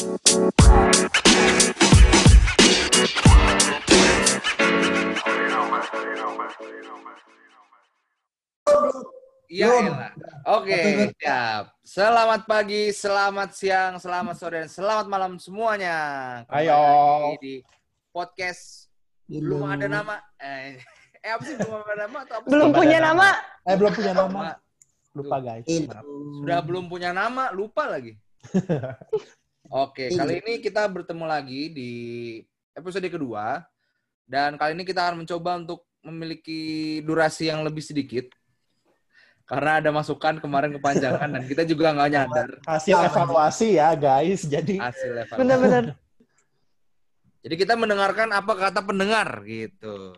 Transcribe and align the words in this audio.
Iya. 0.00 0.08
Oke, 10.48 11.12
siap. 11.20 11.76
Selamat 11.84 12.48
pagi, 12.48 12.96
selamat 12.96 13.52
siang, 13.52 14.00
selamat 14.00 14.40
sore, 14.40 14.64
dan 14.64 14.72
selamat 14.72 15.04
malam 15.04 15.36
semuanya. 15.36 15.96
Kembali 16.48 16.64
Ayo. 16.64 17.36
di 17.36 17.60
podcast 18.08 18.88
belum 19.28 19.68
ada 19.68 19.84
nama. 19.84 20.16
Eh, 20.40 20.80
eh 21.28 21.28
apa 21.28 21.44
sih 21.44 21.60
belum 21.60 21.76
ada 21.76 22.08
nama 22.08 22.24
atau 22.24 22.40
apa? 22.40 22.48
Belum 22.48 22.72
Belum 22.72 22.80
punya 22.88 23.04
ada 23.04 23.12
nama. 23.12 23.28
Eh 23.68 23.76
belum 23.76 23.92
punya 23.92 24.12
nama. 24.16 24.32
Nama. 24.32 24.56
Lupa 25.12 25.36
guys. 25.44 25.68
Maaf. 25.68 26.04
Sudah 26.40 26.60
belum 26.64 26.88
punya 26.88 27.12
nama, 27.12 27.52
lupa 27.52 27.84
lagi. 27.84 28.16
Oke, 29.70 30.10
kali 30.10 30.42
ini 30.42 30.58
kita 30.58 30.82
bertemu 30.90 31.24
lagi 31.24 31.70
di 31.70 31.92
episode 32.74 33.06
kedua. 33.06 33.62
Dan 34.26 34.58
kali 34.58 34.74
ini 34.74 34.82
kita 34.82 35.06
akan 35.06 35.22
mencoba 35.22 35.58
untuk 35.58 35.86
memiliki 36.02 36.98
durasi 37.02 37.50
yang 37.50 37.62
lebih 37.62 37.82
sedikit. 37.82 38.26
Karena 39.46 39.82
ada 39.82 39.90
masukan 39.90 40.38
kemarin 40.38 40.74
kepanjangan 40.74 41.26
dan 41.26 41.42
kita 41.42 41.66
juga 41.66 41.90
nggak 41.90 42.10
nyadar 42.10 42.48
Hasil 42.62 42.94
evaluasi 42.94 43.78
ya 43.78 43.94
guys. 43.94 44.46
Jadi 44.46 44.78
hasil 44.78 45.10
evaluasi. 45.26 45.38
Bener-bener. 45.38 45.84
Jadi 47.42 47.54
kita 47.54 47.74
mendengarkan 47.74 48.30
apa 48.30 48.52
kata 48.54 48.82
pendengar 48.82 49.42
gitu. 49.46 50.14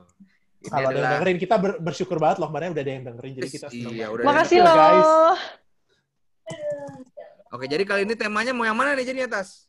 Ini 0.60 0.68
kalau 0.68 0.80
ada 0.80 0.92
yang 0.92 0.96
adalah- 0.96 1.12
dengerin 1.16 1.38
kita 1.40 1.56
ber- 1.56 1.80
bersyukur 1.80 2.16
banget 2.20 2.40
loh 2.40 2.48
kemarin 2.52 2.72
udah 2.72 2.84
ada 2.84 2.92
yang 2.92 3.04
dengerin. 3.04 3.32
Jadi 3.36 3.48
kita 3.52 3.66
senang 3.68 3.92
Iya, 3.96 4.06
udah. 4.12 4.24
Makasih 4.24 4.58
loh. 4.60 4.76
guys. 4.76 5.08
Oke, 7.52 7.68
jadi 7.68 7.84
kali 7.84 8.08
ini 8.08 8.16
temanya 8.16 8.56
mau 8.56 8.64
yang 8.64 8.72
mana 8.72 8.96
nih 8.96 9.12
jadi 9.12 9.28
atas? 9.28 9.68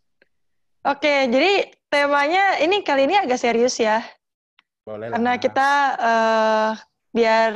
Oke, 0.88 1.28
jadi 1.28 1.68
temanya 1.92 2.64
ini 2.64 2.80
kali 2.80 3.12
ini 3.12 3.20
agak 3.20 3.36
serius 3.36 3.76
ya. 3.76 4.00
Boleh 4.88 5.12
lah. 5.12 5.20
Karena 5.20 5.34
kita 5.36 5.70
eh, 6.00 6.72
biar 7.12 7.52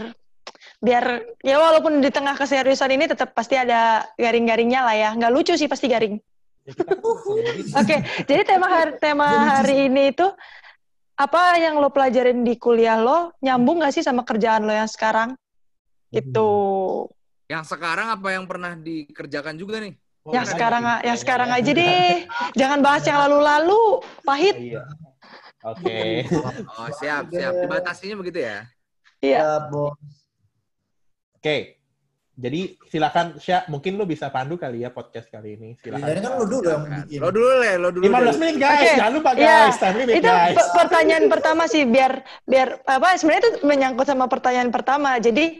biar 0.84 1.04
ya 1.44 1.56
walaupun 1.60 2.04
di 2.04 2.12
tengah 2.12 2.36
keseriusan 2.36 2.92
ini 2.92 3.08
tetap 3.08 3.32
pasti 3.32 3.56
ada 3.56 4.04
garing-garingnya 4.20 4.84
lah 4.84 4.96
ya. 5.00 5.10
Nggak 5.16 5.32
lucu 5.32 5.54
sih 5.56 5.72
pasti 5.72 5.88
garing. 5.88 6.20
Ya, 6.68 6.76
begitu. 7.48 7.72
Oke, 7.80 7.96
jadi 8.28 8.44
tema 8.44 8.68
hari, 8.68 8.92
tema 9.00 9.28
hari 9.32 9.88
ini 9.88 10.12
itu 10.12 10.28
apa 11.16 11.56
yang 11.56 11.80
lo 11.80 11.88
pelajarin 11.88 12.44
di 12.44 12.60
kuliah 12.60 13.00
lo 13.00 13.32
nyambung 13.40 13.80
nggak 13.80 13.96
sih 13.96 14.04
sama 14.04 14.28
kerjaan 14.28 14.68
lo 14.68 14.76
yang 14.76 14.92
sekarang? 14.92 15.40
Gitu. 16.12 16.52
Yang 17.48 17.64
sekarang 17.72 18.12
apa 18.12 18.28
yang 18.36 18.44
pernah 18.44 18.76
dikerjakan 18.76 19.56
juga 19.56 19.80
nih? 19.80 19.96
Oh, 20.28 20.36
yang 20.36 20.44
ada 20.44 20.52
sekarang 20.52 20.84
yang 21.02 21.18
sekarang 21.18 21.50
aja 21.50 21.72
deh. 21.72 22.28
Jangan 22.54 22.80
bahas 22.84 23.04
yang 23.04 23.20
lalu-lalu, 23.24 23.82
pahit. 24.22 24.56
Iya. 24.60 24.84
Oke. 25.64 26.28
Oh, 26.76 26.90
siap, 26.94 27.24
siap. 27.30 27.54
Dibatasinya 27.58 28.16
begitu 28.16 28.44
ya? 28.44 28.68
Iya. 29.18 29.72
Oke. 31.34 31.80
Jadi 32.38 32.78
silakan 32.86 33.42
Syah, 33.42 33.66
mungkin 33.66 33.98
lu 33.98 34.06
bisa 34.06 34.30
pandu 34.30 34.62
kali 34.62 34.86
ya 34.86 34.94
podcast 34.94 35.26
kali 35.26 35.58
ini. 35.58 35.70
Silakan. 35.74 36.06
Ini 36.06 36.22
kan 36.22 36.34
lu 36.38 36.46
dulu 36.46 36.70
yang 36.70 36.84
bikin. 36.86 37.18
Lo 37.18 37.30
dulu 37.34 37.50
le, 37.58 37.72
lo 37.82 37.90
dulu. 37.90 38.04
15 38.06 38.14
deh. 38.14 38.38
menit 38.38 38.56
guys, 38.62 38.78
Oke. 38.78 38.94
jangan 38.94 39.14
lupa 39.18 39.30
Iya. 39.34 39.42
guys, 39.58 39.78
time 39.82 39.96
limit 39.98 40.14
itu 40.14 40.30
guys. 40.30 40.54
pe- 40.54 40.70
pertanyaan 40.78 41.26
pertama 41.28 41.64
sih 41.66 41.84
biar 41.84 42.12
biar 42.46 42.68
apa 42.86 43.18
sebenarnya 43.18 43.42
itu 43.42 43.66
menyangkut 43.66 44.06
sama 44.06 44.26
pertanyaan 44.28 44.70
pertama 44.70 45.18
jadi 45.18 45.58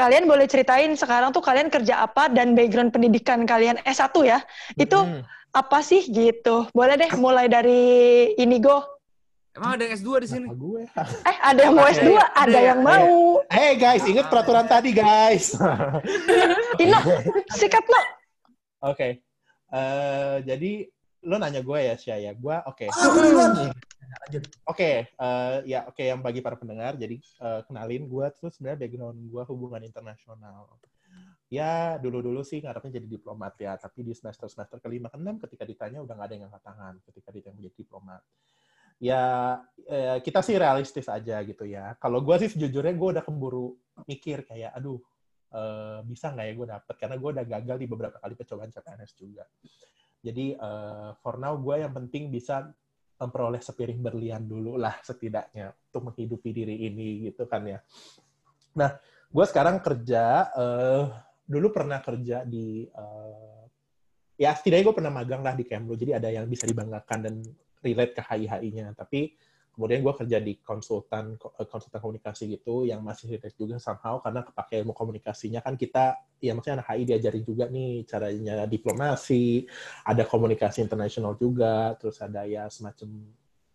kalian 0.00 0.24
boleh 0.24 0.46
ceritain 0.46 0.88
sekarang 0.94 1.28
tuh 1.28 1.40
kalian 1.40 1.68
kerja 1.68 2.00
apa 2.00 2.26
dan 2.26 2.56
background 2.56 2.88
pendidikan 2.88 3.44
kalian 3.44 3.76
S1 3.84 4.08
ya 4.22 4.40
itu 4.74 4.96
Hmm. 4.96 5.20
apa 5.52 5.78
sih 5.80 6.00
gitu 6.04 6.64
boleh 6.70 6.96
deh 6.96 7.12
mulai 7.16 7.46
dari 7.46 7.82
Inigo 8.34 8.80
Emang 9.50 9.74
ada 9.74 9.82
yang 9.82 9.98
S2 9.98 10.10
di 10.16 10.28
sini? 10.28 10.46
Gue? 10.48 10.86
eh 11.26 11.36
ada 11.42 11.60
yang 11.60 11.74
mau 11.74 11.82
S2 11.84 12.06
ada 12.14 12.54
ya. 12.54 12.70
yang 12.70 12.80
mau 12.80 13.42
Hey 13.50 13.74
guys, 13.74 14.06
ingat 14.06 14.30
peraturan 14.30 14.62
tadi 14.64 14.94
guys. 14.94 15.58
Ino 16.78 16.98
sikat 17.50 17.82
no 17.84 18.00
Oke. 18.86 19.20
Eh, 19.68 20.34
jadi 20.40 20.86
lo 21.24 21.36
nanya 21.36 21.60
gue 21.60 21.78
ya, 21.78 21.94
Syah 21.96 22.18
ya. 22.18 22.32
Gue 22.32 22.56
oke. 22.64 22.86
Ah. 22.88 23.72
Oke, 24.66 25.06
eh, 25.06 25.56
ya 25.70 25.86
oke 25.86 26.02
yang 26.02 26.20
bagi 26.20 26.42
para 26.42 26.58
pendengar. 26.58 26.98
Jadi 26.98 27.20
eh, 27.20 27.60
kenalin 27.68 28.10
gue 28.10 28.26
tuh 28.38 28.50
sebenarnya 28.50 28.86
background 28.86 29.18
gue 29.28 29.42
hubungan 29.46 29.82
internasional. 29.84 30.66
Ya 31.50 31.98
dulu-dulu 31.98 32.46
sih 32.46 32.62
ngarepnya 32.62 33.02
jadi 33.02 33.08
diplomat 33.10 33.58
ya, 33.58 33.74
tapi 33.74 34.06
di 34.06 34.14
semester 34.14 34.46
semester 34.46 34.78
kelima 34.78 35.10
keenam 35.10 35.34
ketika 35.42 35.66
ditanya 35.66 35.98
udah 35.98 36.14
nggak 36.14 36.28
ada 36.30 36.34
yang 36.38 36.46
angkat 36.46 36.62
tangan 36.62 36.94
ketika 37.10 37.28
ditanya 37.34 37.58
jadi 37.66 37.74
diplomat. 37.74 38.22
Ya 39.02 39.22
eh, 39.90 40.18
kita 40.22 40.46
sih 40.46 40.54
realistis 40.54 41.10
aja 41.10 41.42
gitu 41.42 41.66
ya. 41.66 41.98
Kalau 41.98 42.22
gue 42.22 42.36
sih 42.46 42.50
sejujurnya 42.54 42.94
gue 42.94 43.08
udah 43.18 43.24
keburu 43.26 43.74
mikir 44.06 44.46
kayak, 44.46 44.78
aduh 44.78 45.02
eh, 45.50 45.98
bisa 46.06 46.30
nggak 46.30 46.46
ya 46.46 46.54
gue 46.54 46.66
dapet 46.70 46.94
karena 47.02 47.16
gue 47.18 47.30
udah 47.34 47.46
gagal 47.46 47.76
di 47.82 47.86
beberapa 47.90 48.16
kali 48.22 48.34
percobaan 48.38 48.70
CPNS 48.70 49.12
juga. 49.18 49.44
Jadi 50.20 50.54
eh, 50.54 51.10
for 51.20 51.40
now 51.40 51.56
gue 51.56 51.80
yang 51.80 51.92
penting 51.96 52.28
bisa 52.28 52.68
memperoleh 53.20 53.60
sepiring 53.60 54.00
berlian 54.00 54.48
dulu 54.48 54.80
lah 54.80 54.96
setidaknya 55.04 55.76
untuk 55.92 56.12
menghidupi 56.12 56.50
diri 56.56 56.88
ini 56.88 57.28
gitu 57.28 57.44
kan 57.44 57.68
ya. 57.68 57.78
Nah, 58.80 58.96
gue 59.28 59.44
sekarang 59.44 59.84
kerja, 59.84 60.48
eh, 60.56 61.04
dulu 61.44 61.68
pernah 61.68 62.00
kerja 62.00 62.48
di, 62.48 62.88
eh, 62.88 63.62
ya 64.40 64.56
setidaknya 64.56 64.84
gue 64.88 64.96
pernah 64.96 65.12
magang 65.12 65.44
lah 65.44 65.52
di 65.52 65.68
Kemlu, 65.68 66.00
jadi 66.00 66.16
ada 66.16 66.32
yang 66.32 66.48
bisa 66.48 66.64
dibanggakan 66.64 67.18
dan 67.20 67.34
relate 67.84 68.16
ke 68.16 68.22
HI-HI-nya. 68.24 68.96
Tapi 68.96 69.36
kemudian 69.80 70.04
gue 70.04 70.12
kerja 70.12 70.38
di 70.44 70.60
konsultan 70.60 71.40
ko- 71.40 71.56
eh, 71.56 71.64
konsultan 71.64 72.04
komunikasi 72.04 72.52
gitu 72.52 72.84
yang 72.84 73.00
masih 73.00 73.32
relate 73.32 73.56
juga 73.56 73.80
somehow 73.80 74.20
karena 74.20 74.44
kepake 74.44 74.84
ilmu 74.84 74.92
komunikasinya. 74.92 75.64
Kan 75.64 75.80
kita 75.80 76.20
ya 76.36 76.52
maksudnya 76.52 76.84
anak 76.84 76.88
HI 76.92 77.02
diajarin 77.08 77.44
juga 77.48 77.64
nih 77.72 78.04
caranya 78.04 78.68
diplomasi 78.68 79.64
ada 80.04 80.28
komunikasi 80.28 80.84
internasional 80.84 81.32
juga 81.40 81.96
terus 81.96 82.20
ada 82.20 82.44
ya 82.44 82.68
semacam 82.68 83.08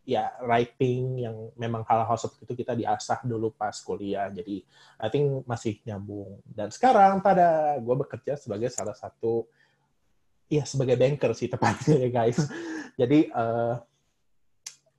ya 0.06 0.30
writing 0.46 1.26
yang 1.26 1.50
memang 1.58 1.82
hal-hal 1.90 2.14
seperti 2.14 2.46
itu 2.46 2.54
kita 2.62 2.78
diasah 2.78 3.26
dulu 3.26 3.50
pas 3.58 3.74
kuliah. 3.82 4.30
Jadi 4.30 4.62
I 5.02 5.08
think 5.10 5.42
masih 5.50 5.82
nyambung. 5.90 6.46
Dan 6.46 6.70
sekarang 6.70 7.26
pada 7.26 7.82
gue 7.82 7.96
bekerja 7.98 8.38
sebagai 8.38 8.70
salah 8.70 8.94
satu 8.94 9.50
ya 10.46 10.62
sebagai 10.62 10.94
banker 10.94 11.34
sih 11.34 11.50
tepatnya 11.50 12.06
ya 12.06 12.10
guys. 12.22 12.38
Jadi 12.94 13.34
eh, 13.34 13.74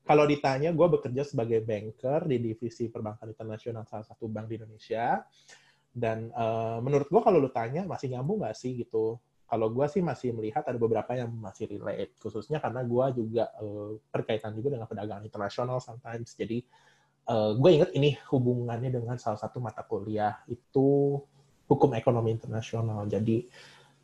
kalau 0.07 0.23
ditanya, 0.23 0.71
gue 0.71 0.87
bekerja 0.87 1.27
sebagai 1.27 1.67
banker 1.67 2.31
di 2.31 2.39
divisi 2.39 2.87
perbankan 2.87 3.27
internasional 3.27 3.83
salah 3.91 4.07
satu 4.07 4.31
bank 4.31 4.47
di 4.47 4.55
Indonesia. 4.63 5.27
Dan 5.91 6.31
eh, 6.31 6.79
menurut 6.79 7.11
gue 7.11 7.23
kalau 7.25 7.43
lu 7.43 7.51
tanya 7.51 7.83
masih 7.83 8.15
nyambung 8.15 8.39
nggak 8.39 8.55
sih 8.55 8.79
gitu? 8.79 9.19
Kalau 9.47 9.67
gue 9.75 9.87
sih 9.91 10.03
masih 10.03 10.31
melihat 10.31 10.63
ada 10.63 10.79
beberapa 10.79 11.11
yang 11.19 11.31
masih 11.35 11.67
relate, 11.71 12.15
khususnya 12.23 12.63
karena 12.63 12.87
gue 12.87 13.07
juga 13.19 13.51
eh, 13.59 13.99
berkaitan 14.15 14.55
juga 14.55 14.79
dengan 14.79 14.87
perdagangan 14.87 15.27
internasional 15.27 15.83
sometimes. 15.83 16.39
Jadi 16.39 16.63
eh, 17.27 17.53
gue 17.59 17.71
inget 17.75 17.91
ini 17.99 18.15
hubungannya 18.31 18.95
dengan 18.95 19.19
salah 19.19 19.43
satu 19.43 19.59
mata 19.59 19.83
kuliah 19.83 20.39
itu 20.47 21.19
hukum 21.67 21.91
ekonomi 21.99 22.31
internasional. 22.31 23.03
Jadi 23.11 23.43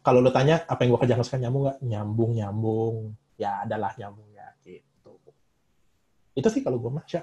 kalau 0.03 0.19
lu 0.19 0.35
tanya 0.35 0.67
apa 0.67 0.83
yang 0.83 0.99
gue 0.99 1.01
kerjakan 1.07 1.23
sekarang 1.23 1.45
nyambung 1.47 1.63
nggak? 1.63 1.79
Nyambung, 1.87 2.31
nyambung. 2.35 2.97
Ya 3.39 3.63
adalah 3.63 3.95
nyambung. 3.95 4.32
Itu 6.33 6.49
sih 6.49 6.65
kalau 6.65 6.81
gue 6.81 6.91
mah, 6.91 7.05
Sya. 7.05 7.23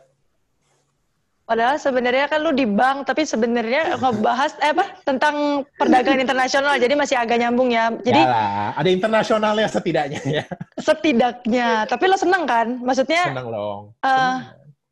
Padahal 1.49 1.81
sebenarnya 1.81 2.29
kan 2.29 2.45
lu 2.45 2.53
di 2.53 2.61
bank, 2.69 3.09
tapi 3.09 3.25
sebenarnya 3.25 3.97
ngebahas 3.97 4.53
eh 4.61 4.69
apa 4.69 4.85
tentang 5.01 5.65
perdagangan 5.81 6.21
internasional, 6.21 6.77
jadi 6.77 6.93
masih 6.93 7.17
agak 7.17 7.41
nyambung 7.41 7.73
ya. 7.73 7.89
Jadi 8.05 8.21
Ya 8.21 8.29
lah, 8.29 8.69
ada 8.77 8.85
internasionalnya 8.85 9.65
setidaknya 9.65 10.21
ya. 10.21 10.45
setidaknya, 10.77 11.89
tapi 11.89 12.05
lo 12.05 12.21
seneng 12.21 12.45
kan? 12.45 12.77
Maksudnya 12.85 13.33
Senang 13.33 13.49
dong. 13.49 13.81
eh, 13.97 14.13
Senang. 14.13 14.37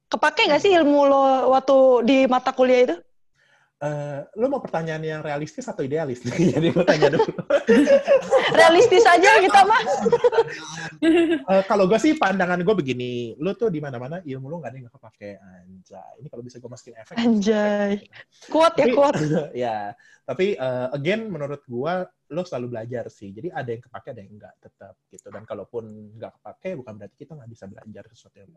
kepake 0.09 0.41
nggak 0.49 0.61
sih 0.65 0.73
ilmu 0.73 0.99
lo 1.05 1.21
waktu 1.53 1.77
di 2.09 2.17
mata 2.25 2.49
kuliah 2.49 2.89
itu? 2.89 2.95
Eh, 3.77 4.19
lu 4.41 4.49
mau 4.49 4.57
pertanyaan 4.57 5.05
yang 5.05 5.21
realistis 5.21 5.69
atau 5.69 5.85
idealis? 5.85 6.25
Jadi 6.55 6.73
gue 6.73 6.81
tanya 6.81 7.13
dulu. 7.13 7.29
Realistis 8.57 9.05
aja 9.05 9.37
kita 9.37 9.61
mah. 9.69 9.81
Eh, 11.47 11.63
kalau 11.69 11.85
gue 11.85 11.95
sih 12.01 12.17
pandangan 12.17 12.57
gue 12.59 12.75
begini, 12.75 13.37
lu 13.37 13.53
tuh 13.53 13.69
di 13.69 13.77
mana-mana 13.77 14.17
ilmu 14.25 14.49
lu 14.49 14.57
nggak 14.59 14.71
ada 14.73 14.77
yang 14.81 14.89
kepake 14.89 15.37
anjay. 15.37 16.13
Ini 16.19 16.27
kalau 16.27 16.43
bisa 16.43 16.57
gue 16.57 16.69
masukin 16.73 16.95
efek. 16.97 17.15
Anjay. 17.21 18.01
Kuat 18.49 18.73
ya 18.75 18.89
Tapi- 18.89 18.95
kuat. 18.97 19.13
ya, 19.53 19.77
tapi 20.25 20.57
eh, 20.57 20.87
again 20.91 21.29
menurut 21.29 21.61
gue 21.69 21.93
lu 22.33 22.41
selalu 22.43 22.67
belajar 22.73 23.07
sih. 23.13 23.29
Jadi 23.29 23.53
ada 23.53 23.69
yang 23.69 23.83
kepake, 23.85 24.07
ada 24.11 24.21
yang 24.25 24.31
enggak 24.35 24.53
tetap 24.57 24.93
gitu. 25.13 25.27
Dan 25.29 25.43
kalaupun 25.45 25.83
nggak 26.17 26.41
kepake, 26.41 26.69
bukan 26.81 26.93
berarti 26.97 27.15
kita 27.15 27.31
nggak 27.37 27.51
bisa 27.53 27.65
belajar 27.69 28.03
sesuatu 28.09 28.37
yang 28.41 28.51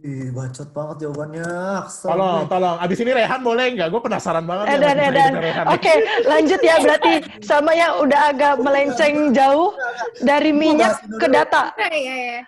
Ih, 0.00 0.30
bacot 0.30 0.70
banget 0.70 0.96
jawabannya. 1.02 1.50
Kesel 1.90 2.08
Tolong, 2.14 2.42
tolong. 2.46 2.76
Abis 2.78 2.98
ini 3.02 3.10
Rehan 3.10 3.40
boleh 3.42 3.74
nggak? 3.74 3.88
Gue 3.90 3.98
penasaran 3.98 4.44
banget. 4.44 4.64
ya 4.64 4.74
Edan, 4.76 4.94
sama 4.94 5.08
edan. 5.08 5.32
Oke, 5.74 5.92
lanjut 6.22 6.60
ya 6.62 6.74
berarti 6.78 7.12
sama 7.42 7.70
yang 7.72 7.92
udah 7.98 8.20
agak 8.30 8.54
melenceng 8.60 9.34
jauh 9.34 9.74
dari 10.20 10.54
minyak 10.54 11.02
ke 11.16 11.26
data. 11.26 11.74
Iya, 11.80 11.90
iya. 11.90 12.40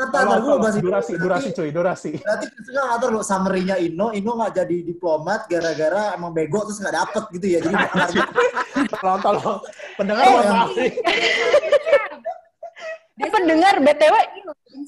Tata, 0.00 0.40
gue 0.40 0.54
bahas 0.56 0.76
itu. 0.76 0.86
Durasi, 0.86 1.12
durasi 1.18 1.48
cuy, 1.50 1.68
durasi. 1.68 2.10
Berarti 2.16 2.46
kita 2.48 2.80
ngatur 2.80 3.10
lo 3.10 3.20
summary-nya 3.20 3.76
Ino, 3.76 4.14
Ino 4.14 4.32
nggak 4.32 4.52
jadi 4.56 4.76
diplomat 4.86 5.44
gara-gara 5.44 6.14
emang 6.14 6.30
bego 6.30 6.62
terus 6.62 6.78
nggak 6.78 6.94
dapet 6.94 7.24
gitu 7.34 7.46
ya. 7.48 7.58
Jadi 7.60 7.74
Tolong, 8.96 9.18
tolong. 9.18 9.58
Pendengar, 9.98 10.22
Eh, 10.22 10.30
mohon 10.30 10.44
yang- 10.46 10.56
maaf 10.56 10.70
nih. 10.72 10.90
Pendengar 13.20 13.74
BTW, 13.78 14.14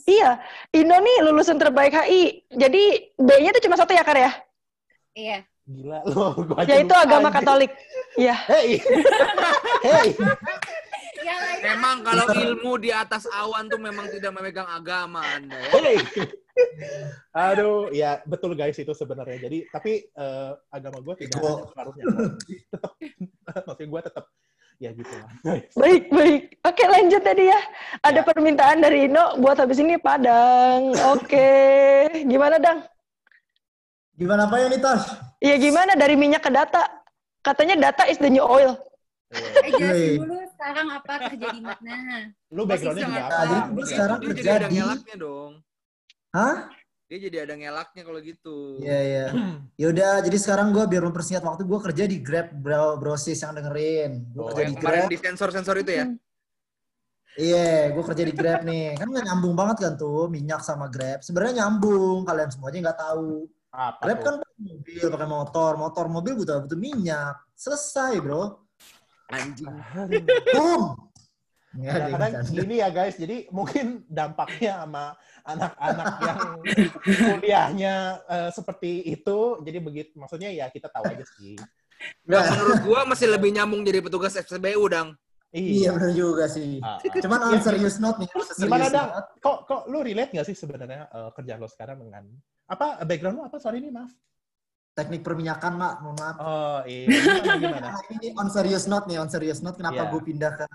iya, 0.07 0.41
Ino 0.75 0.97
nih 0.99 1.17
lulusan 1.27 1.59
terbaik 1.59 1.95
HI. 1.95 2.47
Jadi 2.51 3.15
B-nya 3.19 3.51
tuh 3.55 3.63
cuma 3.67 3.77
satu 3.79 3.93
ya, 3.95 4.03
Kar 4.07 4.19
ya? 4.19 4.33
Iya. 5.13 5.39
Gila 5.63 5.99
lo, 6.11 6.35
gua 6.43 6.67
aja 6.67 6.75
Yaitu 6.75 6.91
lupa, 6.91 7.07
agama 7.07 7.29
anjing. 7.31 7.39
Katolik. 7.39 7.73
Iya. 8.19 8.37
Hey, 8.51 8.69
hey. 9.87 10.09
Yang 11.23 11.39
lainnya 11.39 11.67
Memang 11.71 11.97
kalau 12.03 12.27
ilmu 12.35 12.73
di 12.83 12.91
atas 12.91 13.31
awan 13.31 13.71
tuh 13.71 13.79
memang 13.79 14.11
tidak 14.11 14.35
memegang 14.35 14.67
agama 14.67 15.23
Anda 15.23 15.55
ya. 15.55 15.73
Hey. 15.79 15.97
Aduh, 17.33 17.89
ya 17.95 18.21
betul 18.27 18.59
guys 18.59 18.75
itu 18.75 18.91
sebenarnya. 18.91 19.39
Jadi 19.49 19.59
tapi 19.71 20.03
eh, 20.03 20.53
agama 20.75 20.99
gue 20.99 21.15
tidak 21.23 21.39
Ego. 21.41 21.47
ada 21.47 21.65
pengaruhnya. 21.71 22.05
Tetap, 22.75 22.93
maksudnya 23.71 23.89
gue 23.89 24.01
tetap 24.03 24.25
ya 24.83 24.91
gitu 24.91 25.15
lah. 25.15 25.31
Baik, 25.81 26.11
baik. 26.11 26.43
Oke, 26.67 26.85
lanjut 26.91 27.23
tadi 27.23 27.47
ya. 27.47 27.61
Ada 28.03 28.27
permintaan 28.27 28.83
dari 28.83 29.07
Ino 29.07 29.39
buat 29.39 29.55
habis 29.63 29.79
ini 29.79 29.95
Padang. 29.95 30.91
Oke. 31.15 31.51
Gimana, 32.27 32.59
Dang? 32.59 32.83
Gimana 34.19 34.51
apa 34.51 34.59
ya 34.59 34.67
nih 34.67 34.83
Tash? 34.83 35.07
Iya, 35.39 35.55
gimana 35.63 35.93
dari 35.95 36.19
minyak 36.19 36.43
ke 36.43 36.51
data? 36.51 36.83
Katanya 37.47 37.79
data 37.79 38.11
is 38.11 38.19
the 38.19 38.31
new 38.31 38.43
oil. 38.43 38.75
eh 39.33 39.71
jelasin 39.73 39.97
Wih. 40.13 40.17
dulu 40.21 40.37
sekarang 40.53 40.87
apa 40.93 41.13
kerja 41.33 41.47
di 41.57 41.63
mana. 41.65 41.95
Lu 42.53 42.63
backgroundnya 42.69 43.09
juga 43.09 43.23
apa? 43.25 43.33
jadi 43.33 43.59
gue 43.73 43.85
sekarang 43.89 44.19
kerja 44.21 44.43
jadi 44.61 44.67
di-. 44.69 45.57
Hah? 46.37 46.55
Dia 47.13 47.29
jadi 47.29 47.45
ada 47.45 47.61
ngelaknya 47.61 48.09
kalau 48.09 48.21
gitu. 48.25 48.81
Iya 48.81 48.99
iya. 49.05 49.27
Yaudah, 49.85 50.25
jadi 50.25 50.33
sekarang 50.41 50.73
gue 50.73 50.81
biar 50.89 51.05
mempersingkat 51.05 51.45
waktu 51.45 51.69
gue 51.69 51.81
kerja 51.85 52.05
di 52.09 52.25
Grab 52.25 52.49
bro 52.57 52.97
brosis 52.97 53.37
yang 53.37 53.53
dengerin. 53.53 54.33
Gue 54.33 54.41
Oh, 54.41 54.49
kerja 54.49 54.65
di 54.65 54.77
kemarin 54.81 55.05
Grab. 55.05 55.13
di 55.13 55.19
sensor-sensor 55.21 55.77
itu 55.85 55.93
ya. 55.93 56.07
Iya, 57.37 57.93
gue 57.93 58.01
kerja 58.01 58.25
di 58.25 58.33
Grab 58.33 58.65
nih. 58.65 58.97
Kan 58.97 59.13
nggak 59.13 59.29
nyambung 59.29 59.53
banget 59.53 59.77
kan 59.85 59.93
tuh 60.01 60.33
minyak 60.33 60.65
sama 60.65 60.89
Grab. 60.89 61.21
Sebenarnya 61.21 61.69
nyambung, 61.69 62.25
kalian 62.25 62.49
semuanya 62.49 62.79
nggak 62.89 63.01
tahu. 63.05 63.45
Apa 63.69 64.01
Grab 64.09 64.17
tuh? 64.17 64.25
kan 64.25 64.35
pakai 64.41 64.57
mobil, 64.73 65.05
pakai 65.13 65.29
motor, 65.29 65.73
motor 65.77 66.05
mobil 66.09 66.33
butuh 66.33 66.65
butuh 66.65 66.81
minyak. 66.81 67.37
Selesai, 67.53 68.25
bro. 68.25 68.57
Anjing. 69.29 69.69
Boom. 70.49 71.12
Kadang-kadang 71.73 72.33
gini 72.53 72.75
ya 72.85 72.89
guys, 72.93 73.17
jadi 73.17 73.49
mungkin 73.49 74.05
dampaknya 74.05 74.85
sama 74.85 75.17
anak-anak 75.43 76.09
yang 76.21 76.39
kuliahnya 77.03 77.95
eh, 78.29 78.51
seperti 78.53 79.09
itu, 79.09 79.61
jadi 79.65 79.79
begitu, 79.81 80.13
maksudnya 80.21 80.53
ya 80.53 80.69
kita 80.69 80.93
tahu 80.93 81.09
aja 81.09 81.25
sih. 81.41 81.57
Nggak, 82.29 82.43
menurut 82.53 82.81
gua 82.85 83.01
masih 83.09 83.31
lebih 83.31 83.51
nyambung 83.55 83.81
jadi 83.87 84.05
petugas 84.05 84.37
FCBU 84.37 84.85
dang. 84.91 85.17
Iya 85.53 85.93
benar 85.93 86.13
juga 86.17 86.49
sih. 86.49 86.81
Ah. 86.81 86.97
Cuman 86.97 87.53
on 87.53 87.61
serious 87.61 88.01
note 88.01 88.25
nih. 88.25 88.29
serious 88.33 88.57
Gimana 88.57 88.89
note. 88.89 89.37
Kok 89.37 89.59
kok 89.69 89.83
lu 89.93 90.01
relate 90.01 90.33
nggak 90.33 90.49
sih 90.49 90.57
sebenarnya 90.57 91.13
eh, 91.13 91.31
kerjaan 91.37 91.61
lo 91.61 91.69
sekarang 91.69 92.01
dengan 92.01 92.25
apa 92.65 93.05
background 93.05 93.37
lu 93.37 93.45
apa 93.45 93.61
sorry 93.61 93.85
ini 93.85 93.93
maaf. 93.93 94.09
Teknik 94.93 95.21
perminyakan, 95.25 95.73
Mak. 95.77 95.95
Mohon 96.05 96.17
maaf. 96.21 96.37
Oh 96.41 96.81
iya 96.89 97.05
gimana 97.09 97.57
gimana? 97.61 97.89
Nah, 97.97 98.03
ini 98.13 98.29
on 98.37 98.49
serious 98.49 98.85
note 98.89 99.05
nih, 99.09 99.17
on 99.21 99.29
serious 99.29 99.61
note. 99.61 99.77
Kenapa 99.77 100.05
Iya. 100.05 100.11
gue 100.13 100.21
pindah 100.25 100.53
ke 100.57 100.67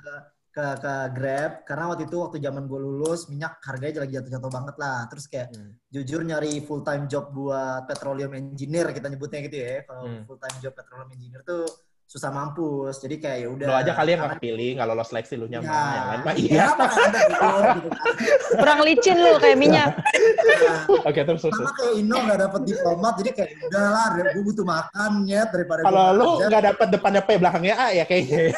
ke 0.57 0.67
ke 0.81 0.93
Grab? 1.13 1.51
Karena 1.61 1.93
waktu 1.93 2.09
itu 2.09 2.17
waktu 2.17 2.37
zaman 2.41 2.65
gue 2.65 2.79
lulus 2.81 3.29
minyak 3.29 3.61
harganya 3.61 4.01
lagi 4.01 4.17
jatuh-jatuh 4.17 4.49
banget 4.49 4.75
lah. 4.81 5.05
Terus 5.05 5.25
kayak 5.29 5.47
Hmm. 5.53 5.77
jujur 5.93 6.25
nyari 6.25 6.65
full 6.65 6.81
time 6.81 7.05
job 7.05 7.29
buat 7.29 7.85
petroleum 7.85 8.33
engineer 8.33 8.89
kita 8.89 9.05
nyebutnya 9.05 9.45
gitu 9.45 9.57
ya. 9.61 9.85
Kalau 9.85 10.09
Hmm. 10.09 10.25
full 10.25 10.41
time 10.41 10.57
job 10.57 10.73
petroleum 10.73 11.13
engineer 11.13 11.45
tuh 11.45 11.69
susah 12.07 12.31
mampus. 12.31 13.03
Jadi 13.03 13.19
kayak 13.19 13.37
ya 13.43 13.47
udah. 13.51 13.67
Lo 13.67 13.75
aja 13.75 13.91
kali 13.91 14.15
yang 14.15 14.23
nggak 14.23 14.39
kepilih, 14.39 14.69
nggak 14.79 14.87
lolos 14.87 15.07
seleksi 15.11 15.35
lu 15.35 15.45
nyaman, 15.45 15.67
Ya, 15.67 15.75
yang 15.91 16.07
lain 16.07 16.21
mah 16.23 16.33
ya, 16.33 16.39
iya. 16.47 16.65
apa 16.71 16.85
kan 16.87 17.09
ada 17.11 17.19
gitu, 17.19 17.89
kan. 17.91 18.15
Kurang 18.63 18.79
licin 18.87 19.17
lu 19.19 19.31
kayak 19.37 19.57
minyak. 19.59 19.91
Nah, 19.91 21.03
Oke 21.03 21.19
terus 21.21 21.43
terus. 21.43 21.51
sama 21.51 21.67
terus. 21.67 21.75
kayak 21.75 21.93
Ino 21.99 22.15
nggak 22.15 22.39
dapet 22.47 22.61
diplomat, 22.63 23.13
jadi 23.19 23.29
kayak 23.35 23.49
udahlah, 23.59 24.05
gue 24.23 24.43
butuh 24.47 24.65
makan 24.65 25.11
ya 25.27 25.41
daripada 25.51 25.79
Kalau 25.83 26.05
lu 26.15 26.27
nggak 26.47 26.63
dapet 26.63 26.87
depannya 26.95 27.21
P 27.21 27.29
belakangnya 27.35 27.75
A 27.75 27.87
ya 27.91 28.03
kayaknya. 28.07 28.55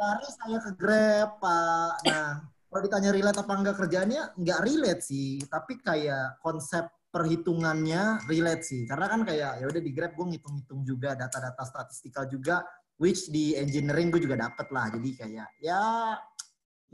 Lari 0.00 0.28
saya 0.28 0.58
ke 0.64 0.70
Grab, 0.76 1.40
Pak. 1.40 1.92
Nah, 2.06 2.44
kalau 2.70 2.80
ditanya 2.86 3.10
relate 3.10 3.40
apa 3.40 3.52
enggak 3.56 3.76
kerjaannya, 3.78 4.22
enggak 4.40 4.60
relate 4.62 5.02
sih. 5.04 5.42
Tapi 5.44 5.80
kayak 5.82 6.40
konsep 6.40 6.88
perhitungannya 7.10 8.24
relate 8.30 8.62
sih. 8.64 8.86
Karena 8.86 9.06
kan 9.10 9.26
kayak 9.26 9.60
ya 9.60 9.66
udah 9.66 9.82
di 9.82 9.92
Grab 9.92 10.14
gue 10.14 10.26
ngitung-ngitung 10.34 10.80
juga 10.86 11.18
data-data 11.18 11.62
statistikal 11.66 12.24
juga, 12.30 12.62
which 12.96 13.28
di 13.28 13.58
engineering 13.58 14.08
gue 14.14 14.22
juga 14.22 14.38
dapet 14.38 14.70
lah. 14.70 14.88
Jadi 14.94 15.10
kayak 15.18 15.48
ya 15.60 16.16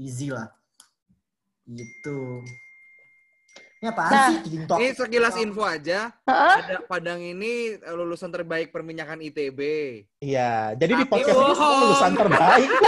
easy 0.01 0.33
lah. 0.33 0.49
Gitu. 1.69 2.43
Ini 3.77 3.93
apaan 3.93 4.09
Nah, 4.09 4.29
sih? 4.33 4.57
Ini 4.57 4.87
sekilas 4.97 5.37
info 5.37 5.61
aja. 5.61 6.09
Heeh. 6.25 6.57
Ada 6.65 6.77
Padang 6.89 7.21
ini 7.21 7.77
lulusan 7.93 8.33
terbaik 8.33 8.73
perminyakan 8.73 9.21
ITB. 9.21 9.61
Iya, 10.25 10.73
jadi 10.81 10.93
di 10.97 11.05
Tapi 11.05 11.13
podcast 11.13 11.37
ini 11.37 11.53
semua 11.53 11.77
lulusan 11.85 12.13
terbaik. 12.17 12.71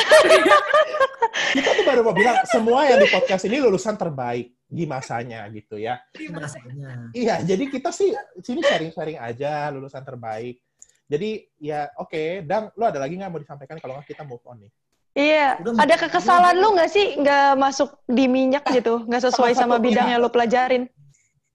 Kita 1.49 1.71
tuh 1.77 1.85
baru 1.85 2.01
mau 2.05 2.17
bilang 2.17 2.41
semua 2.49 2.89
yang 2.89 3.01
di 3.01 3.09
podcast 3.09 3.45
ini 3.49 3.57
lulusan 3.61 3.97
terbaik 3.97 4.53
di 4.69 4.85
masanya 4.85 5.49
gitu 5.53 5.77
ya. 5.81 6.01
Masanya. 6.29 7.09
Iya, 7.17 7.41
jadi 7.41 7.65
kita 7.73 7.89
sih 7.89 8.13
sini 8.45 8.61
sharing-sharing 8.61 9.17
aja 9.17 9.73
lulusan 9.73 10.05
terbaik. 10.05 10.61
Jadi 11.09 11.49
ya 11.57 11.89
oke, 11.97 12.45
Dang, 12.45 12.69
lu 12.77 12.85
ada 12.85 13.01
lagi 13.01 13.17
nggak 13.17 13.33
mau 13.33 13.41
disampaikan 13.41 13.81
kalau 13.81 13.97
nggak 13.97 14.13
kita 14.13 14.29
move 14.29 14.45
on 14.45 14.61
nih? 14.61 14.73
Iya, 15.19 15.59
Udah, 15.59 15.83
ada 15.83 15.95
kekesalan 15.99 16.63
lu 16.63 16.79
nggak 16.79 16.91
sih 16.95 17.19
nggak 17.19 17.59
masuk 17.59 17.91
di 18.07 18.31
minyak 18.31 18.63
gitu, 18.71 19.03
nggak 19.03 19.27
sesuai 19.27 19.51
Sama 19.59 19.83
bidang 19.83 20.15
yang 20.15 20.23
lu 20.23 20.31
pelajarin? 20.31 20.87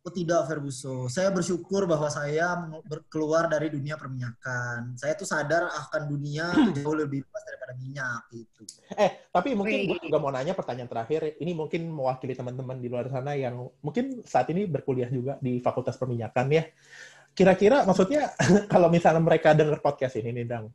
Oh 0.04 0.12
tidak, 0.12 0.52
Ferguso. 0.52 1.08
Saya 1.08 1.32
bersyukur 1.32 1.88
bahwa 1.88 2.12
saya 2.12 2.60
keluar 3.08 3.48
dari 3.48 3.72
dunia 3.72 3.96
perminyakan. 3.96 5.00
Saya 5.00 5.16
tuh 5.16 5.24
sadar 5.24 5.72
akan 5.72 6.12
dunia 6.12 6.52
jauh 6.76 6.92
lebih 6.92 7.24
luas 7.24 7.44
daripada 7.48 7.72
minyak 7.80 8.28
gitu. 8.36 8.68
Eh, 9.00 9.32
tapi 9.32 9.56
mungkin 9.56 9.88
gue 9.88 10.00
juga 10.04 10.20
mau 10.20 10.28
nanya 10.28 10.52
pertanyaan 10.60 10.92
terakhir. 10.92 11.40
Ini 11.40 11.56
mungkin 11.56 11.88
mewakili 11.88 12.36
teman-teman 12.36 12.84
di 12.84 12.92
luar 12.92 13.08
sana 13.08 13.32
yang 13.40 13.64
mungkin 13.80 14.20
saat 14.28 14.52
ini 14.52 14.68
berkuliah 14.68 15.08
juga 15.08 15.40
di 15.40 15.64
Fakultas 15.64 15.96
Perminyakan 15.96 16.52
ya. 16.52 16.68
Kira-kira 17.32 17.88
maksudnya 17.88 18.36
kalau 18.76 18.92
misalnya 18.92 19.24
mereka 19.24 19.56
denger 19.56 19.80
podcast 19.80 20.20
ini 20.20 20.36
nih, 20.36 20.52
Dang, 20.52 20.68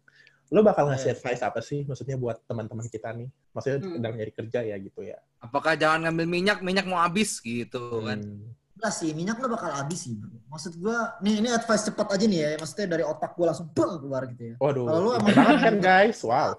lo 0.48 0.60
bakal 0.60 0.88
ngasih 0.88 1.12
Iya. 1.12 1.14
advice 1.16 1.42
apa 1.44 1.60
sih 1.60 1.84
maksudnya 1.84 2.16
buat 2.16 2.40
teman-teman 2.44 2.86
kita 2.86 3.12
nih? 3.12 3.28
Maksudnya 3.52 3.78
Hmm. 3.84 3.94
sedang 3.96 4.12
nyari 4.16 4.32
kerja 4.32 4.60
ya 4.64 4.76
gitu 4.76 5.00
ya. 5.02 5.18
Apakah 5.38 5.74
jangan 5.74 6.08
ngambil 6.08 6.26
minyak, 6.26 6.58
minyak 6.60 6.88
mau 6.88 6.98
habis 6.98 7.36
gitu 7.38 8.02
kan. 8.02 8.18
Hmm. 8.18 8.56
Enggak 8.78 8.92
sih, 8.94 9.10
minyak 9.10 9.36
nggak 9.36 9.52
bakal 9.52 9.70
habis 9.74 10.06
sih. 10.06 10.14
Bro. 10.14 10.30
Maksud 10.48 10.72
gua, 10.78 11.18
nih 11.18 11.34
ini 11.42 11.48
advice 11.50 11.84
cepat 11.84 12.14
aja 12.14 12.24
nih 12.24 12.38
ya. 12.38 12.50
Maksudnya 12.56 12.86
dari 12.88 13.04
otak 13.04 13.34
gua 13.34 13.50
langsung 13.50 13.68
beng 13.74 13.92
keluar 13.98 14.22
gitu 14.30 14.42
ya. 14.42 14.54
Waduh, 14.56 14.84
Kalau 14.86 14.98
lu 14.98 15.08
pinter 15.10 15.20
emang- 15.20 15.36
banget 15.36 15.58
kan 15.60 15.76
guys? 15.82 16.18
Wow. 16.22 16.50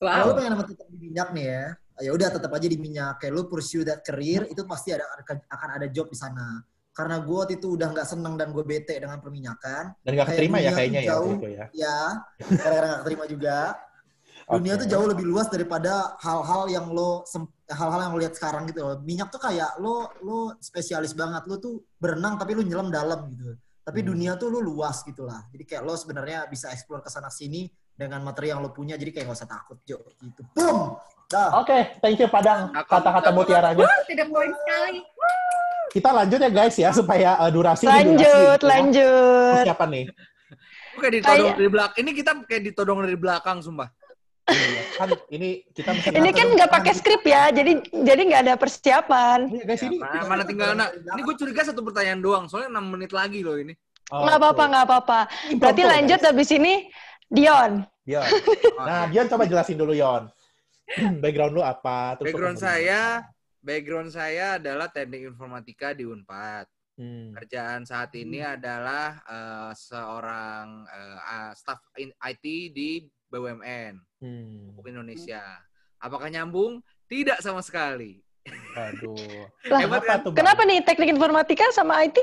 Kalau 0.00 0.24
lu 0.26 0.32
pengen 0.34 0.52
emang 0.52 0.66
tetap 0.66 0.86
di 0.90 0.98
minyak 0.98 1.28
nih 1.30 1.44
ya, 1.46 1.64
ya 2.02 2.10
udah 2.10 2.28
tetap 2.32 2.50
aja 2.50 2.66
di 2.66 2.78
minyak. 2.80 3.14
Kayak 3.20 3.32
lu 3.36 3.42
pursue 3.46 3.84
that 3.84 4.00
career, 4.00 4.48
itu 4.48 4.64
pasti 4.64 4.90
ada 4.90 5.04
akan 5.46 5.68
ada 5.78 5.86
job 5.86 6.08
di 6.08 6.18
sana. 6.18 6.58
Karena 6.92 7.24
gue 7.24 7.32
waktu 7.32 7.56
itu 7.56 7.72
udah 7.72 7.88
nggak 7.88 8.04
seneng 8.04 8.36
dan 8.36 8.52
gue 8.52 8.60
bete 8.62 8.92
dengan 9.00 9.16
perminyakan. 9.16 9.96
Dan 10.04 10.12
gak 10.12 10.28
keterima 10.28 10.60
ya 10.60 10.68
dunia 10.68 10.76
kayaknya 10.76 11.00
ya 11.00 11.08
waktu 11.08 11.16
jauh. 11.16 11.32
itu 11.32 11.48
ya. 11.48 11.64
Ya, 11.72 11.98
gara-gara 12.60 12.86
nggak 12.92 13.04
terima 13.08 13.24
juga. 13.26 13.56
Dunia 14.52 14.74
Oke. 14.74 14.80
tuh 14.84 14.88
jauh 14.90 15.06
lebih 15.06 15.24
luas 15.24 15.46
daripada 15.48 16.18
hal-hal 16.18 16.66
yang 16.68 16.90
lo 16.90 17.22
hal-hal 17.70 18.00
yang 18.04 18.12
lo 18.12 18.20
lihat 18.20 18.34
sekarang 18.36 18.66
gitu 18.68 18.84
loh. 18.84 18.98
Minyak 19.00 19.32
tuh 19.32 19.40
kayak 19.40 19.78
lo 19.78 20.10
lo 20.20 20.58
spesialis 20.60 21.14
banget. 21.14 21.46
Lo 21.48 21.56
tuh 21.56 21.80
berenang 21.96 22.36
tapi 22.36 22.52
lo 22.52 22.60
nyelam 22.60 22.90
dalam 22.92 23.32
gitu. 23.32 23.54
Tapi 23.82 23.98
Hmm. 24.02 24.08
dunia 24.12 24.32
tuh 24.36 24.52
lo 24.52 24.60
luas 24.60 25.00
gitu 25.06 25.24
lah. 25.24 25.46
Jadi 25.48 25.64
kayak 25.64 25.82
lo 25.86 25.94
sebenarnya 25.94 26.44
bisa 26.46 26.68
explore 26.68 27.00
ke 27.00 27.08
sana 27.08 27.30
sini 27.30 27.64
dengan 27.94 28.20
materi 28.20 28.50
yang 28.50 28.60
lo 28.60 28.74
punya. 28.74 28.98
Jadi 28.98 29.14
kayak 29.14 29.30
gak 29.30 29.38
usah 29.40 29.48
takut, 29.48 29.78
Jo. 29.86 30.02
Gitu. 30.20 30.42
Boom. 30.52 30.98
Dah. 31.30 31.62
Oke, 31.62 31.96
thank 32.04 32.20
you 32.20 32.28
Padang 32.28 32.68
kata-kata 32.74 33.32
mutiaranya. 33.32 33.86
Tidak 34.04 34.28
poin 34.28 34.52
sekali. 34.52 35.00
Kita 35.92 36.08
lanjut 36.08 36.38
ya 36.40 36.48
guys 36.48 36.76
ya 36.76 36.90
supaya 36.90 37.36
uh, 37.36 37.52
durasi 37.52 37.84
ini 37.84 37.92
Lanjut, 37.92 38.24
durasi, 38.24 38.48
gitu 38.56 38.64
ya. 38.64 38.70
lanjut. 38.72 39.64
Siapa 39.68 39.84
nih? 39.86 40.04
Kayak 40.92 41.12
ditodong 41.12 41.28
Kayak- 41.44 41.56
dari 41.56 41.70
belakang. 41.70 41.98
Ini 42.00 42.10
kita 42.12 42.30
kayak 42.44 42.62
ditodong 42.66 42.98
dari 43.04 43.16
belakang, 43.16 43.58
sumpah. 43.60 43.88
Iya. 44.42 44.82
kan 44.98 45.08
ini 45.30 45.62
kita 45.70 45.94
Ini 46.18 46.30
kan 46.34 46.46
nggak 46.58 46.66
pakai 46.66 46.92
skrip 46.98 47.22
ya, 47.22 47.54
jadi 47.54 47.78
jadi 47.94 48.20
nggak 48.26 48.40
ada 48.42 48.54
persiapan. 48.58 49.46
Iya, 49.46 49.62
guys 49.62 49.82
ini 49.86 49.96
Mana, 50.02 50.26
mana 50.26 50.42
tinggal 50.42 50.74
nah, 50.74 50.90
ini 50.90 51.20
gue 51.22 51.34
curiga 51.38 51.62
satu 51.62 51.78
pertanyaan 51.86 52.18
doang, 52.18 52.44
soalnya 52.50 52.74
6 52.74 52.90
menit 52.90 53.14
lagi 53.14 53.46
loh 53.46 53.54
ini. 53.54 53.70
Oh, 54.10 54.26
Nggak 54.26 54.36
apa-apa, 54.42 54.62
nggak 54.66 54.84
apa-apa. 54.84 55.18
Berarti 55.56 55.82
lanjut 55.86 56.18
guys. 56.18 56.26
habis 56.26 56.50
ini 56.50 56.90
Dion. 57.30 57.86
Dion. 58.02 58.26
Nah, 58.82 59.06
Dion 59.06 59.30
coba 59.30 59.46
jelasin 59.46 59.78
dulu 59.78 59.94
Yon. 59.94 60.26
Background 61.22 61.52
lu 61.54 61.62
apa? 61.62 62.18
Terus 62.18 62.26
Background 62.34 62.58
saya, 62.58 63.22
background 63.62 64.10
saya 64.10 64.58
adalah 64.58 64.90
teknik 64.90 65.24
informatika 65.24 65.94
di 65.94 66.04
Unpad. 66.04 66.66
Hmm. 66.92 67.32
Kerjaan 67.32 67.88
saat 67.88 68.12
ini 68.12 68.44
adalah 68.44 69.16
eh, 69.24 69.72
seorang 69.72 70.84
ah, 71.18 71.54
staff 71.56 71.80
in- 71.96 72.12
IT 72.20 72.44
di 72.70 72.90
BUMN, 73.26 73.96
Hmm. 74.20 74.68
Pupuk 74.70 74.92
Indonesia. 74.92 75.40
Apakah 75.96 76.28
nyambung? 76.28 76.82
Tidak 77.06 77.40
sama 77.40 77.58
sekali. 77.58 78.20
Aduh. 78.76 79.16
Lah, 79.66 79.80
Hebat 79.80 80.02
Kenapa 80.02 80.04
kan? 80.04 80.18
tuh? 80.20 80.32
Kenapa 80.34 80.60
nih 80.62 80.78
teknik 80.82 81.10
informatika 81.10 81.64
sama 81.70 82.02
IT? 82.02 82.18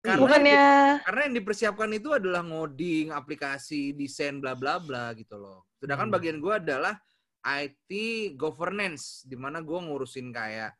Karena 0.00 0.16
Bukannya 0.16 0.62
karena 1.04 1.20
yang 1.28 1.34
dipersiapkan 1.36 1.90
itu 1.92 2.08
adalah 2.10 2.40
ngoding, 2.40 3.12
aplikasi, 3.12 3.92
desain, 3.92 4.40
bla 4.40 4.56
bla 4.56 4.80
bla 4.80 5.12
gitu 5.12 5.36
loh. 5.36 5.68
Sedangkan 5.76 6.08
Hmm. 6.08 6.16
bagian 6.16 6.38
gue 6.40 6.54
adalah 6.56 6.96
IT 7.40 7.90
governance, 8.36 9.24
di 9.24 9.36
mana 9.36 9.64
gue 9.64 9.78
ngurusin 9.80 10.28
kayak 10.32 10.76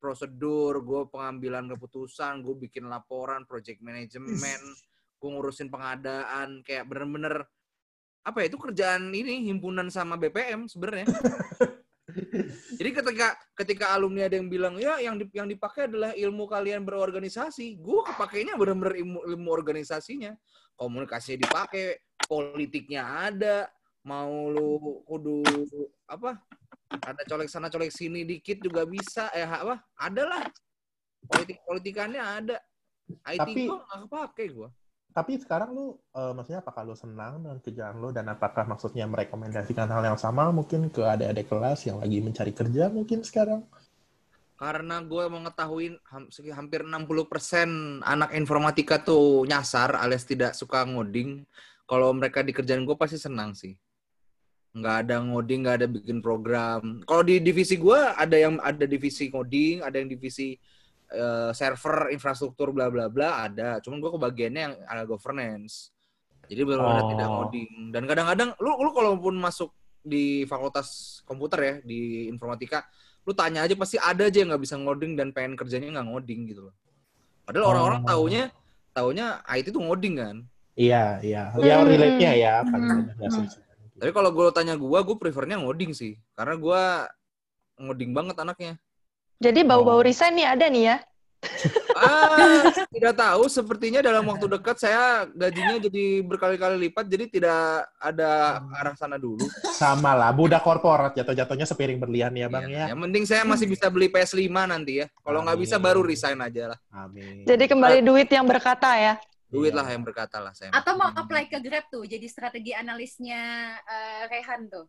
prosedur- 0.00 0.80
gue 0.80 1.02
pengambilan 1.12 1.68
keputusan, 1.76 2.40
gue 2.40 2.54
bikin 2.68 2.88
laporan, 2.88 3.44
project 3.44 3.84
management, 3.84 4.62
gue 5.20 5.28
ngurusin 5.28 5.68
pengadaan, 5.68 6.64
kayak 6.64 6.88
bener-bener 6.88 7.44
apa 8.22 8.38
ya 8.42 8.46
itu 8.48 8.58
kerjaan 8.58 9.10
ini 9.10 9.50
himpunan 9.50 9.90
sama 9.90 10.14
BPM 10.16 10.70
sebenarnya. 10.70 11.10
Jadi 12.78 12.90
ketika 12.92 13.38
ketika 13.56 13.94
alumni 13.94 14.26
ada 14.26 14.36
yang 14.36 14.50
bilang 14.50 14.74
ya 14.76 14.98
yang 15.00 15.16
di- 15.16 15.32
yang 15.32 15.48
dipakai 15.48 15.88
adalah 15.88 16.12
ilmu 16.12 16.44
kalian 16.50 16.82
berorganisasi, 16.84 17.78
gue 17.78 18.00
kepakainya 18.12 18.56
benar-benar 18.58 18.96
ilmu, 18.98 19.18
ilmu 19.28 19.48
organisasinya. 19.52 20.34
Komunikasinya 20.72 21.46
dipakai, 21.46 22.00
politiknya 22.26 23.28
ada, 23.28 23.68
mau 24.02 24.50
lu 24.50 25.02
kudu 25.06 25.42
apa? 26.10 26.38
Ada 26.92 27.22
colek 27.24 27.48
sana 27.48 27.72
colek 27.72 27.94
sini 27.94 28.26
dikit 28.26 28.60
juga 28.60 28.84
bisa, 28.84 29.30
eh 29.32 29.46
apa? 29.46 29.80
Ada 29.96 30.22
lah. 30.28 30.44
Politik 31.24 31.62
politikannya 31.64 32.20
ada. 32.22 32.56
IT 33.28 33.40
Tapi- 33.40 33.68
gue 33.68 33.78
nggak 33.78 33.98
kepake 34.08 34.44
gue. 34.52 34.68
Tapi 35.12 35.36
sekarang 35.36 35.76
lu, 35.76 36.00
eh, 36.16 36.32
maksudnya 36.32 36.64
apakah 36.64 36.88
lu 36.88 36.96
senang 36.96 37.44
dengan 37.44 37.60
kerjaan 37.60 38.00
lu 38.00 38.16
dan 38.16 38.32
apakah 38.32 38.64
maksudnya 38.64 39.04
merekomendasikan 39.04 39.84
hal 39.84 40.00
yang 40.08 40.16
sama 40.16 40.48
mungkin 40.48 40.88
ke 40.88 41.04
adik-adik 41.04 41.52
kelas 41.52 41.84
yang 41.84 42.00
lagi 42.00 42.24
mencari 42.24 42.52
kerja 42.56 42.88
mungkin 42.88 43.20
sekarang? 43.20 43.60
Karena 44.56 45.04
gue 45.04 45.24
mengetahui 45.28 46.00
hampir 46.54 46.86
60% 46.86 48.00
anak 48.00 48.32
informatika 48.32 49.04
tuh 49.04 49.44
nyasar 49.44 50.00
alias 50.00 50.24
tidak 50.24 50.56
suka 50.56 50.80
ngoding. 50.88 51.44
Kalau 51.84 52.14
mereka 52.16 52.40
di 52.40 52.56
kerjaan 52.56 52.88
gue 52.88 52.96
pasti 52.96 53.20
senang 53.20 53.52
sih. 53.52 53.76
Nggak 54.72 54.96
ada 55.04 55.16
ngoding, 55.20 55.60
nggak 55.62 55.76
ada 55.78 55.86
bikin 55.86 56.18
program. 56.18 57.04
Kalau 57.04 57.22
di 57.22 57.38
divisi 57.38 57.76
gue 57.76 57.98
ada 57.98 58.36
yang 58.36 58.56
ada 58.58 58.88
divisi 58.88 59.28
ngoding, 59.28 59.84
ada 59.84 60.00
yang 60.00 60.08
divisi 60.08 60.56
eh, 61.12 61.50
server, 61.52 62.08
infrastruktur, 62.08 62.72
bla 62.72 62.88
bla 62.88 63.12
bla, 63.12 63.44
ada. 63.44 63.84
Cuman 63.84 64.00
gue 64.00 64.10
kebagiannya 64.16 64.62
yang 64.64 64.74
ada 64.88 65.04
governance. 65.04 65.92
Jadi 66.48 66.64
benar-benar 66.64 67.04
Oh. 67.04 67.10
tidak 67.12 67.28
ngoding. 67.28 67.70
Dan 67.92 68.02
kadang-kadang 68.08 68.48
lu 68.56 68.72
lu 68.80 68.90
kalaupun 68.90 69.36
masuk 69.36 69.76
di 70.00 70.48
fakultas 70.48 71.20
komputer 71.22 71.60
ya 71.60 71.74
di 71.84 72.26
informatika, 72.26 72.88
lu 73.22 73.36
tanya 73.36 73.60
aja 73.62 73.76
pasti 73.76 74.00
ada 74.00 74.24
aja 74.24 74.40
yang 74.40 74.56
nggak 74.56 74.64
bisa 74.64 74.80
ngoding 74.80 75.12
dan 75.14 75.36
pengen 75.36 75.52
kerjanya 75.52 76.00
nggak 76.00 76.08
ngoding 76.08 76.40
gitu 76.48 76.72
loh. 76.72 76.74
Padahal 77.44 77.76
orang-orang 77.76 78.00
Oh. 78.02 78.08
taunya 78.08 78.42
taunya 78.92 79.26
IT 79.52 79.68
tuh 79.68 79.84
ngoding 79.84 80.16
kan. 80.16 80.36
Iya, 80.72 81.20
iya. 81.20 81.52
Hmm. 81.52 81.60
Ya 81.60 81.84
relate-nya 81.84 82.32
ya. 82.32 82.54
paling 82.64 82.88
Hmm. 83.20 83.46
Tapi 84.02 84.10
kalau 84.10 84.34
gue 84.34 84.50
tanya 84.50 84.74
gue, 84.74 84.98
gue 84.98 85.14
prefernya 85.14 85.62
ngoding 85.62 85.94
sih. 85.94 86.18
Karena 86.34 86.58
gue 86.58 86.82
ngoding 87.78 88.10
banget 88.10 88.34
anaknya. 88.36 88.74
jadi 89.38 89.62
bau-bau 89.62 89.98
Oh. 89.98 90.02
resign 90.02 90.34
nih 90.34 90.46
ada 90.46 90.66
nih 90.66 90.84
ya. 90.84 90.96
Ah, 91.94 92.62
tidak 92.94 93.14
tahu. 93.14 93.46
Sepertinya 93.46 93.98
dalam 93.98 94.22
waktu 94.22 94.46
dekat 94.46 94.78
saya 94.78 95.26
gajinya 95.28 95.78
jadi 95.78 96.22
berkali-kali 96.22 96.78
lipat. 96.86 97.06
Jadi 97.06 97.38
tidak 97.38 97.58
ada 97.98 98.58
arah 98.72 98.94
sana 98.94 99.18
dulu. 99.18 99.42
Sama 99.70 100.14
lah, 100.14 100.30
budak 100.30 100.62
korporat 100.62 101.10
jatuh-jatuhnya 101.12 101.62
sepiring 101.62 101.98
berlian 101.98 102.30
ya 102.32 102.46
bang 102.46 102.66
Iya. 102.66 102.78
ya. 102.78 102.86
Yang 102.94 103.00
penting 103.02 103.24
saya 103.26 103.42
masih 103.42 103.66
bisa 103.66 103.86
beli 103.86 104.06
PS5 104.06 104.38
nanti 104.64 105.02
ya. 105.02 105.06
Kalau 105.10 105.42
nggak 105.42 105.58
bisa 105.58 105.76
baru 105.78 106.02
resign 106.02 106.38
aja 106.38 106.74
lah. 106.74 106.78
Amin. 106.90 107.42
Jadi 107.42 107.64
kembali 107.66 107.98
duit 108.02 108.26
yang 108.26 108.46
berkata 108.46 108.94
ya. 108.94 109.14
Duit 109.52 109.68
Iya. 109.68 109.84
lah 109.84 109.86
yang 109.86 110.02
berkata 110.02 110.40
lah 110.40 110.56
saya. 110.56 110.72
Atau 110.72 110.96
mau 110.96 111.12
apply 111.12 111.44
ke 111.46 111.60
Grab 111.60 111.84
tuh, 111.86 112.02
jadi 112.02 112.24
strategi 112.24 112.72
analisnya 112.72 113.40
eh, 113.78 114.22
Rehan 114.26 114.64
tuh. 114.66 114.88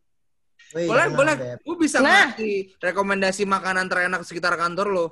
Wih, 0.72 0.88
Boleh, 0.88 1.04
jangan, 1.06 1.20
boleh. 1.20 1.36
Beb. 1.36 1.58
Gue 1.62 1.76
bisa 1.78 1.98
Nah. 2.00 2.32
ngasih 2.32 2.56
rekomendasi 2.80 3.44
makanan 3.44 3.86
terenak 3.86 4.24
sekitar 4.24 4.56
kantor 4.56 4.88
lo. 4.90 5.06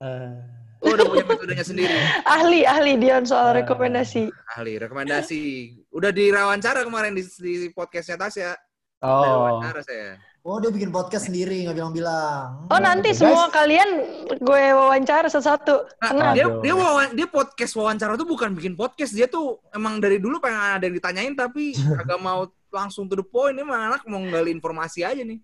Eh, 0.00 0.40
Lo 0.82 0.98
udah 0.98 1.06
punya 1.06 1.22
metodenya 1.22 1.62
sendiri. 1.62 1.94
Ahli 2.26 2.66
ahli 2.66 2.98
Dion 2.98 3.22
soal 3.22 3.52
Ah. 3.52 3.62
rekomendasi. 3.62 4.26
Ahli, 4.56 4.80
rekomendasi. 4.80 5.42
Udah 5.92 6.10
diwawancara 6.10 6.82
kemarin 6.82 7.12
di, 7.12 7.22
di 7.22 7.70
podcastnya 7.70 8.18
Tasya. 8.18 8.50
Udah 8.98 9.12
oh, 9.30 9.38
wawancara 9.60 9.78
saya. 9.84 10.18
Oh, 10.42 10.58
dia 10.58 10.74
bikin 10.74 10.90
podcast 10.90 11.30
sendiri, 11.30 11.62
nggak 11.62 11.78
bilang-bilang. 11.78 12.66
Oh 12.66 12.80
nanti 12.82 13.14
Guys. 13.14 13.22
semua 13.22 13.46
kalian 13.46 13.86
gue 14.42 14.62
wawancara 14.74 15.30
satu-satu. 15.30 15.86
Nah, 16.10 16.34
dia 16.34 16.50
dia 16.58 16.74
wawan- 16.74 17.14
dia 17.14 17.30
podcast 17.30 17.78
wawancara 17.78 18.18
tuh 18.18 18.26
bukan 18.26 18.50
bikin 18.50 18.74
podcast, 18.74 19.14
dia 19.14 19.30
tuh 19.30 19.62
emang 19.70 20.02
dari 20.02 20.18
dulu 20.18 20.42
pengen 20.42 20.58
ada 20.58 20.82
yang 20.82 20.98
ditanyain 20.98 21.34
tapi 21.38 21.78
agak 22.02 22.18
mau 22.18 22.50
langsung 22.74 23.06
to 23.06 23.14
the 23.14 23.22
point. 23.22 23.54
Ini 23.54 23.62
anak 23.62 24.02
mau 24.10 24.18
nggali 24.18 24.50
informasi 24.50 25.06
aja 25.06 25.22
nih. 25.22 25.38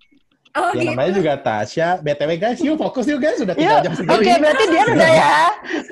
Oh 0.59 0.75
ya 0.75 0.83
gitu. 0.83 0.91
namanya 0.91 1.13
juga 1.15 1.33
Tasya. 1.39 1.89
BTW 2.03 2.31
guys, 2.35 2.59
yuk 2.59 2.75
fokus 2.75 3.07
yuk 3.07 3.23
guys. 3.23 3.39
Sudah 3.39 3.55
tiga 3.55 3.79
jam 3.79 3.95
oke 3.95 4.03
segini. 4.03 4.35
berarti 4.43 4.65
dia 4.67 4.83
udah 4.83 5.11
ya. 5.23 5.37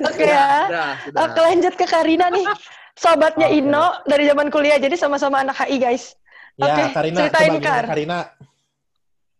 Oke 0.03 0.25
ya. 0.27 0.49
Sudah, 0.67 0.89
sudah. 1.07 1.19
Oke 1.23 1.39
lanjut 1.47 1.73
ke 1.79 1.85
Karina 1.87 2.27
nih. 2.27 2.43
Sobatnya 2.91 3.47
Oke. 3.47 3.55
Ino 3.63 3.85
dari 4.03 4.27
zaman 4.27 4.51
kuliah, 4.51 4.75
jadi 4.75 4.99
sama-sama 4.99 5.47
anak 5.47 5.63
HI 5.63 5.79
guys. 5.79 6.11
Ya, 6.59 6.73
Oke, 6.75 6.83
Karina, 6.91 7.17
ceritain, 7.23 7.51
coba 7.55 7.63
Kar. 7.63 7.85
Karina? 7.87 8.19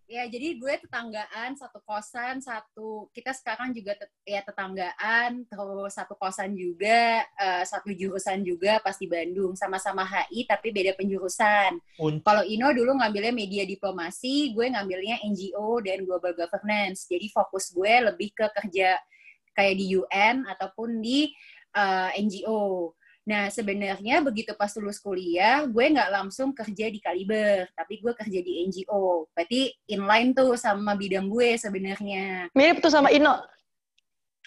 Ya, 0.08 0.24
jadi 0.24 0.56
gue 0.56 0.72
tetanggaan, 0.80 1.60
satu 1.60 1.84
kosan, 1.84 2.40
satu 2.40 3.12
kita 3.12 3.36
sekarang 3.36 3.76
juga 3.76 3.92
tet- 3.92 4.16
ya 4.24 4.40
tetanggaan, 4.40 5.44
terus 5.52 5.92
satu 5.92 6.16
kosan 6.16 6.56
juga, 6.56 7.28
eh, 7.36 7.64
satu 7.68 7.92
jurusan 7.92 8.40
juga 8.40 8.80
pas 8.80 8.96
di 8.96 9.04
Bandung, 9.04 9.52
sama-sama 9.60 10.08
HI 10.08 10.48
tapi 10.48 10.72
beda 10.72 10.96
penjurusan. 10.96 11.76
Kalau 12.24 12.40
Ino 12.48 12.72
dulu 12.72 12.96
ngambilnya 12.96 13.36
media 13.36 13.68
diplomasi, 13.68 14.56
gue 14.56 14.72
ngambilnya 14.72 15.20
NGO 15.28 15.84
dan 15.84 16.08
global 16.08 16.32
governance. 16.32 17.04
Jadi 17.12 17.28
fokus 17.28 17.76
gue 17.76 18.08
lebih 18.08 18.32
ke 18.32 18.48
kerja 18.64 18.96
kayak 19.52 19.76
di 19.76 19.92
UN 19.92 20.48
ataupun 20.48 21.04
di 21.04 21.36
eh, 21.76 22.10
NGO. 22.24 22.96
Nah, 23.27 23.51
sebenarnya 23.51 24.24
begitu 24.24 24.55
pas 24.55 24.72
lulus 24.79 25.03
kuliah, 25.03 25.67
gue 25.67 25.86
nggak 25.91 26.12
langsung 26.15 26.55
kerja 26.55 26.88
di 26.88 27.03
Kaliber, 27.03 27.67
tapi 27.75 28.00
gue 28.00 28.15
kerja 28.15 28.39
di 28.39 28.63
NGO. 28.72 29.27
Berarti 29.36 29.67
inline 29.91 30.31
tuh 30.31 30.55
sama 30.55 30.96
bidang 30.96 31.27
gue 31.27 31.60
sebenarnya. 31.60 32.48
Mirip 32.55 32.79
tuh 32.79 32.88
sama 32.88 33.12
Ino. 33.12 33.36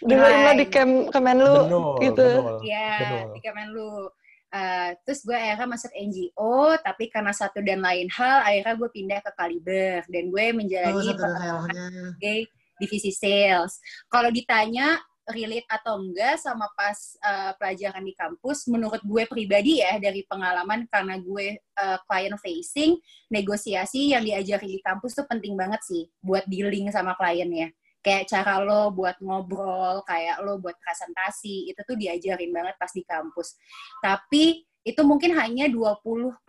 Dulu. 0.01 0.17
Ino 0.25 0.51
di 0.57 0.65
Kem 0.73 1.13
Kemenlu 1.13 1.55
Benul, 1.69 1.89
gitu. 2.01 2.29
benul. 2.41 2.59
Iya, 2.65 2.89
di 3.37 3.41
Kemenlu. 3.45 4.09
Uh, 4.51 4.91
terus 5.07 5.23
gue 5.29 5.37
akhirnya 5.37 5.69
masuk 5.77 5.93
NGO, 5.93 6.75
tapi 6.81 7.13
karena 7.13 7.31
satu 7.37 7.61
dan 7.61 7.85
lain 7.85 8.09
hal, 8.17 8.49
akhirnya 8.49 8.75
gue 8.81 8.91
pindah 8.97 9.21
ke 9.21 9.31
Kaliber. 9.37 10.09
Dan 10.09 10.33
gue 10.33 10.45
Oh, 10.49 10.57
menjalani 10.57 11.05
pekerjaan 11.05 11.37
helmnya. 11.69 11.85
sebagai 12.17 12.39
divisi 12.81 13.13
sales. 13.13 13.77
Kalau 14.09 14.33
ditanya 14.33 14.97
relate 15.33 15.67
atau 15.67 15.99
enggak 15.99 16.39
sama 16.39 16.69
pas 16.77 16.95
uh, 17.23 17.53
pelajaran 17.57 18.05
di 18.05 18.15
kampus, 18.15 18.69
menurut 18.71 19.01
gue 19.03 19.25
pribadi 19.27 19.81
ya 19.81 19.97
dari 19.97 20.27
pengalaman 20.27 20.87
karena 20.91 21.17
gue 21.19 21.59
uh, 21.81 21.99
client 22.05 22.39
facing, 22.39 22.99
negosiasi 23.33 24.13
yang 24.13 24.23
diajari 24.23 24.79
di 24.79 24.81
kampus 24.83 25.17
tuh 25.17 25.27
penting 25.27 25.57
banget 25.57 25.81
sih 25.83 26.07
buat 26.21 26.45
dealing 26.47 26.91
sama 26.93 27.17
kliennya. 27.17 27.73
Kayak 28.01 28.33
cara 28.33 28.65
lo 28.65 28.89
buat 28.97 29.21
ngobrol, 29.21 30.01
kayak 30.09 30.41
lo 30.41 30.57
buat 30.57 30.77
presentasi, 30.81 31.69
itu 31.69 31.81
tuh 31.85 31.97
diajarin 32.01 32.49
banget 32.49 32.75
pas 32.81 32.89
di 32.91 33.05
kampus. 33.05 33.61
Tapi 34.01 34.65
itu 34.81 35.03
mungkin 35.05 35.37
hanya 35.37 35.69
20% 35.69 36.41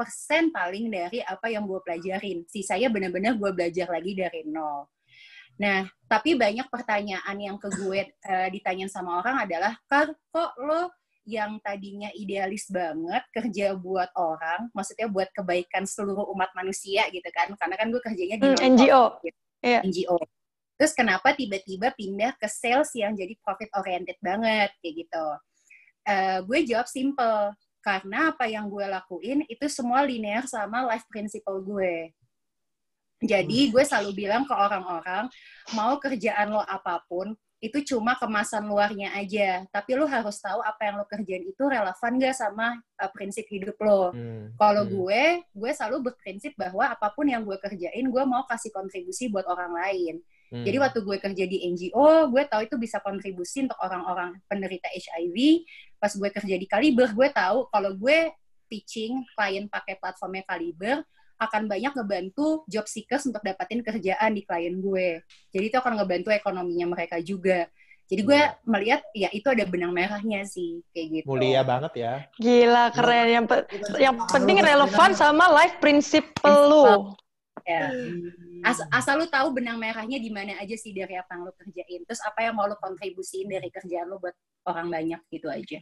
paling 0.55 0.85
dari 0.88 1.19
apa 1.19 1.51
yang 1.51 1.67
gue 1.67 1.79
pelajarin. 1.83 2.47
Sisanya 2.47 2.88
benar-benar 2.88 3.35
gue 3.35 3.51
belajar 3.51 3.91
lagi 3.91 4.15
dari 4.15 4.47
nol. 4.47 4.88
Nah, 5.60 5.88
tapi 6.08 6.36
banyak 6.36 6.67
pertanyaan 6.72 7.38
yang 7.38 7.58
ke 7.60 7.70
gue 7.72 8.01
eh, 8.12 8.48
ditanyain 8.51 8.89
sama 8.91 9.20
orang 9.20 9.46
adalah, 9.46 9.74
Kar, 9.89 10.12
kok 10.31 10.51
lo 10.60 10.89
yang 11.22 11.62
tadinya 11.62 12.10
idealis 12.17 12.65
banget 12.74 13.22
kerja 13.29 13.77
buat 13.77 14.10
orang, 14.17 14.74
maksudnya 14.74 15.05
buat 15.05 15.29
kebaikan 15.38 15.86
seluruh 15.86 16.25
umat 16.34 16.50
manusia 16.58 17.05
gitu 17.13 17.29
kan, 17.29 17.53
karena 17.53 17.75
kan 17.77 17.88
gue 17.93 18.01
kerjanya 18.01 18.38
di 18.41 18.48
Hmm, 18.50 18.62
NGO. 18.74 19.03
gitu. 19.22 19.39
Iya. 19.62 19.79
NGO. 19.86 20.17
Terus 20.81 20.98
kenapa 20.98 21.38
tiba-tiba 21.38 21.93
pindah 21.93 22.34
ke 22.41 22.50
sales 22.50 22.89
yang 22.98 23.13
jadi 23.13 23.38
profit 23.46 23.70
oriented 23.77 24.17
banget 24.17 24.74
kayak 24.81 24.96
gitu? 25.05 25.25
Eh, 26.10 26.39
gue 26.41 26.60
jawab 26.65 26.89
simple, 26.89 27.53
karena 27.86 28.34
apa 28.34 28.50
yang 28.50 28.65
gue 28.65 28.86
lakuin 28.89 29.46
itu 29.46 29.65
semua 29.70 30.01
linear 30.01 30.50
sama 30.50 30.86
life 30.89 31.05
principle 31.05 31.62
gue. 31.62 32.10
Jadi 33.21 33.69
gue 33.69 33.83
selalu 33.85 34.25
bilang 34.25 34.43
ke 34.49 34.53
orang-orang, 34.57 35.29
mau 35.77 36.01
kerjaan 36.01 36.49
lo 36.49 36.65
apa 36.65 37.05
pun, 37.05 37.37
itu 37.61 37.93
cuma 37.93 38.17
kemasan 38.17 38.65
luarnya 38.65 39.13
aja. 39.13 39.61
Tapi 39.69 39.93
lo 39.93 40.09
harus 40.09 40.41
tahu 40.41 40.65
apa 40.65 40.81
yang 40.89 40.97
lo 40.97 41.05
kerjain 41.05 41.45
itu 41.45 41.61
relevan 41.61 42.17
gak 42.17 42.33
sama 42.33 42.81
uh, 42.97 43.11
prinsip 43.13 43.45
hidup 43.45 43.77
lo. 43.77 44.09
Hmm. 44.09 44.49
Kalau 44.57 44.83
Hmm. 44.89 44.93
gue, 44.97 45.23
gue 45.53 45.71
selalu 45.71 46.09
berprinsip 46.09 46.57
bahwa 46.57 46.89
apa 46.89 47.13
pun 47.13 47.29
yang 47.29 47.45
gue 47.45 47.53
kerjain, 47.61 48.01
gue 48.09 48.23
mau 48.25 48.49
kasih 48.49 48.73
kontribusi 48.73 49.29
buat 49.29 49.45
orang 49.45 49.77
lain. 49.77 50.25
Hmm. 50.49 50.65
Jadi 50.65 50.77
waktu 50.81 50.99
gue 51.05 51.17
kerja 51.21 51.45
di 51.45 51.57
NGO, 51.69 52.33
gue 52.33 52.43
tahu 52.49 52.65
itu 52.65 52.75
bisa 52.81 52.97
kontribusi 52.99 53.69
untuk 53.69 53.77
orang-orang 53.77 54.41
penderita 54.49 54.89
HIV. 54.89 55.63
Pas 56.01 56.11
gue 56.11 56.29
kerja 56.33 56.55
di 56.57 56.65
Kaliber, 56.65 57.13
gue 57.13 57.29
tahu 57.29 57.69
kalau 57.69 57.93
gue 57.93 58.33
pitching 58.65 59.21
klien 59.37 59.69
pakai 59.69 60.01
platformnya 60.01 60.41
Kaliber, 60.49 61.05
akan 61.41 61.65
banyak 61.65 61.89
ngebantu 61.98 62.62
job 62.69 62.86
seekers 62.86 63.25
untuk 63.25 63.41
dapatin 63.41 63.81
kerjaan 63.81 64.38
di 64.38 64.45
klien 64.45 64.77
gue. 64.77 65.25
Jadi 65.50 65.65
itu 65.65 65.77
akan 65.81 65.98
ngebantu 65.98 66.29
ekonominya 66.29 66.93
mereka 66.93 67.17
juga. 67.17 67.65
Jadi 68.05 68.21
gue 68.21 68.38
Iya. 68.38 68.60
melihat 68.67 69.01
ya 69.15 69.29
itu 69.31 69.48
ada 69.48 69.63
benang 69.63 69.89
merahnya 69.89 70.43
sih 70.43 70.83
kayak 70.91 71.07
gitu. 71.10 71.25
mulia 71.31 71.63
banget 71.63 71.93
ya. 71.98 72.13
Gila, 72.38 72.91
keren. 72.91 73.27
Yang, 73.31 73.45
pe- 73.48 73.67
yang 73.98 74.15
penting 74.27 74.57
relevan 74.60 75.12
sama 75.15 75.48
life 75.50 75.79
principle 75.79 76.60
lu. 76.67 76.83
Ya. 77.63 77.88
As- 78.62 78.83
asal 78.91 79.24
lu 79.24 79.31
tahu 79.31 79.55
benang 79.55 79.79
merahnya 79.79 80.19
di 80.19 80.29
mana 80.29 80.60
aja 80.60 80.75
sih 80.75 80.91
dari 80.91 81.15
apa 81.15 81.33
yang 81.33 81.48
lu 81.48 81.53
kerjain. 81.55 82.03
Terus 82.05 82.21
apa 82.21 82.45
yang 82.45 82.53
mau 82.53 82.67
lu 82.67 82.75
kontribusiin 82.77 83.48
dari 83.48 83.71
kerjaan 83.71 84.05
lu 84.05 84.19
buat 84.19 84.36
orang 84.67 84.91
banyak 84.91 85.21
gitu 85.31 85.48
aja. 85.48 85.79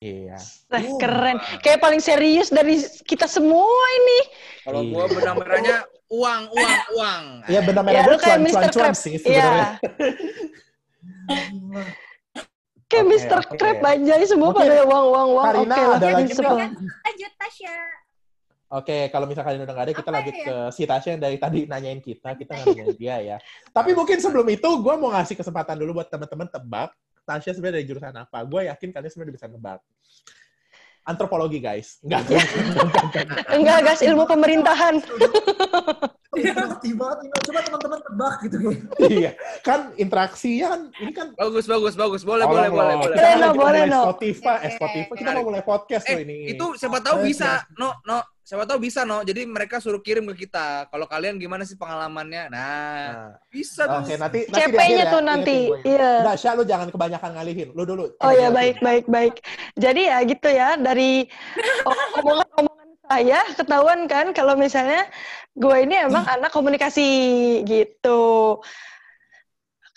Iya. 0.00 0.40
Nah, 0.72 0.80
keren. 0.96 1.36
Kayak 1.60 1.78
paling 1.78 2.00
serius 2.00 2.48
dari 2.48 2.80
kita 3.04 3.28
semua 3.28 3.68
ini. 4.00 4.18
Kalau 4.64 4.80
Iya. 4.80 4.92
gua 4.96 5.04
benang 5.12 5.36
merahnya 5.36 5.76
uang, 6.08 6.42
uang, 6.56 6.72
uang. 6.96 7.22
Iya 7.44 7.60
benar 7.60 7.82
Ya, 7.84 7.84
benar 7.84 8.04
lu 8.08 8.08
gue 8.08 8.18
kayak 8.18 8.32
cuan 8.32 8.40
Mr. 8.40 8.56
cuan 8.56 8.70
cuan 8.72 8.92
sih 8.96 9.12
Iya. 9.12 9.20
sebenarnya. 9.20 9.68
Kayak 12.90 13.04
Oke, 13.06 13.12
Mr. 13.12 13.38
Crab 13.54 13.78
aja 13.86 14.14
semua 14.24 14.48
Mungkin 14.50 14.66
pada 14.66 14.82
uang 14.82 15.04
uang 15.06 15.28
uang. 15.30 15.44
Karina 15.46 15.68
Oke 15.68 15.82
lah, 15.84 15.94
ada 15.94 16.06
lagi? 16.10 16.32
Lanjut 16.32 17.32
Tasya. 17.36 17.76
Oke, 18.70 18.98
kalau 19.10 19.26
misalkan 19.26 19.58
udah 19.58 19.66
nggak 19.68 19.84
ada, 19.84 19.92
kita 19.92 20.08
Apa 20.08 20.16
lanjut 20.16 20.34
ya? 20.34 20.44
ke 20.46 20.54
si 20.72 20.82
Tasya 20.86 21.10
yang 21.12 21.22
dari 21.22 21.36
tadi 21.36 21.60
nanyain 21.66 22.00
kita, 22.00 22.34
kita 22.34 22.50
nggak 22.56 22.66
nanyain 22.72 22.96
dia 22.96 23.16
ya. 23.20 23.36
Tapi 23.68 23.92
mungkin 23.92 24.16
sebelum 24.16 24.48
itu, 24.48 24.64
gue 24.80 24.94
mau 24.96 25.12
ngasih 25.12 25.36
kesempatan 25.36 25.76
dulu 25.76 26.00
buat 26.00 26.08
teman-teman 26.08 26.48
tebak 26.48 26.88
Tasya 27.30 27.54
sebenarnya 27.54 27.78
dari 27.78 27.86
jurusan 27.86 28.14
apa. 28.18 28.38
Gue 28.42 28.66
yakin 28.66 28.90
kalian 28.90 29.10
sebenarnya 29.14 29.34
bisa 29.38 29.46
nebak. 29.46 29.78
Antropologi, 31.06 31.62
guys. 31.62 32.02
Enggak, 32.02 32.26
enggak, 32.26 32.44
enggak, 32.50 32.84
enggak, 32.84 33.22
enggak. 33.22 33.46
Enggak, 33.54 33.78
guys, 33.86 34.02
ilmu 34.02 34.24
pemerintahan. 34.26 34.94
Ngerti 36.42 36.90
banget 36.92 37.18
ini. 37.20 37.32
Coba 37.40 37.60
teman-teman 37.62 38.00
tebak 38.00 38.34
gitu. 38.42 38.56
Iya, 39.00 39.30
kan 39.60 39.80
interaksinya 39.94 40.66
kan, 40.68 40.80
ini 40.96 41.12
kan 41.12 41.26
Bagus, 41.32 41.64
bagus, 41.64 41.94
bagus. 41.94 42.22
Boleh, 42.22 42.44
boleh, 42.44 42.68
boleh, 42.68 42.94
boleh. 42.96 43.14
Kita 43.14 43.28
Boleh, 43.28 43.40
lagi 43.40 43.58
boleh, 43.58 43.82
no. 43.86 44.00
Spotify, 44.08 44.56
eh 44.60 44.70
Spotify, 44.72 45.14
kita 45.14 45.30
mau 45.32 45.44
mulai 45.44 45.62
podcast 45.62 46.04
Eh, 46.04 46.14
loh 46.14 46.22
ini. 46.22 46.36
itu 46.48 46.66
siapa 46.74 46.98
tahu 46.98 47.22
bisa, 47.22 47.64
no, 47.74 47.96
no. 48.02 48.20
Siapa 48.40 48.66
tahu 48.66 48.82
bisa, 48.82 49.06
no. 49.06 49.22
Jadi 49.22 49.46
mereka 49.46 49.78
suruh 49.78 50.02
kirim 50.02 50.26
ke 50.26 50.42
kita. 50.42 50.90
Kalau 50.90 51.06
kalian 51.06 51.38
gimana 51.38 51.62
sih 51.62 51.78
pengalamannya? 51.78 52.50
Nah, 52.50 52.66
Nah, 53.06 53.30
bisa 53.46 53.86
tuh. 53.86 54.02
Oke, 54.02 54.18
nanti 54.18 54.38
nanti 54.44 54.58
akhir 54.58 54.74
CP-nya 54.74 55.04
ya, 55.06 55.06
tuh 55.08 55.22
nanti. 55.22 55.58
Iya. 55.86 56.10
Enggak, 56.20 56.36
Syah, 56.36 56.52
lu 56.58 56.64
jangan 56.66 56.88
kebanyakan 56.90 57.30
ngalihin. 57.32 57.68
Lu 57.70 57.82
dulu. 57.84 58.10
Oh 58.18 58.32
ya 58.32 58.50
baik 58.50 58.82
baik 58.82 59.06
baik. 59.06 59.34
Jadi 59.78 60.02
ya 60.02 60.18
gitu 60.26 60.48
ya 60.50 60.74
dari 60.74 61.30
omongan-omongan 62.18 62.69
saya 63.10 63.42
ketahuan 63.58 64.06
kan 64.06 64.30
kalau 64.30 64.54
misalnya 64.54 65.02
gue 65.58 65.76
ini 65.82 66.06
emang 66.06 66.22
anak 66.30 66.54
komunikasi 66.54 67.10
gitu. 67.66 68.62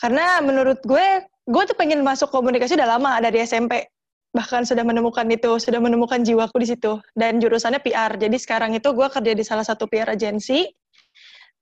Karena 0.01 0.41
menurut 0.41 0.81
gue, 0.81 1.21
gue 1.45 1.63
tuh 1.69 1.77
pengen 1.77 2.01
masuk 2.01 2.33
komunikasi 2.33 2.73
udah 2.73 2.97
lama 2.97 3.21
dari 3.21 3.45
SMP. 3.45 3.85
Bahkan 4.33 4.65
sudah 4.65 4.81
menemukan 4.81 5.29
itu, 5.29 5.61
sudah 5.61 5.77
menemukan 5.77 6.25
jiwaku 6.25 6.57
di 6.65 6.73
situ. 6.73 6.97
Dan 7.13 7.37
jurusannya 7.37 7.77
PR. 7.85 8.17
Jadi 8.17 8.37
sekarang 8.41 8.73
itu 8.73 8.89
gue 8.89 9.05
kerja 9.05 9.31
di 9.37 9.45
salah 9.45 9.61
satu 9.61 9.85
PR 9.85 10.17
agency 10.17 10.73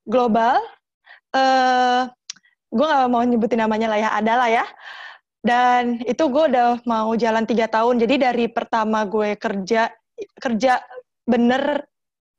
global. 0.07 0.55
Eh, 1.35 2.07
gue 2.71 2.85
gak 2.87 3.11
mau 3.11 3.27
nyebutin 3.27 3.59
namanya 3.59 3.91
lah 3.91 3.99
ya, 3.99 4.09
ada 4.15 4.33
lah 4.39 4.49
ya. 4.49 4.65
Dan 5.43 5.99
itu 6.07 6.23
gue 6.31 6.43
udah 6.47 6.79
mau 6.87 7.11
jalan 7.19 7.43
tiga 7.43 7.67
tahun. 7.67 7.99
Jadi 7.99 8.15
dari 8.23 8.45
pertama 8.47 9.03
gue 9.03 9.35
kerja 9.35 9.91
kerja 10.39 10.79
bener 11.31 11.87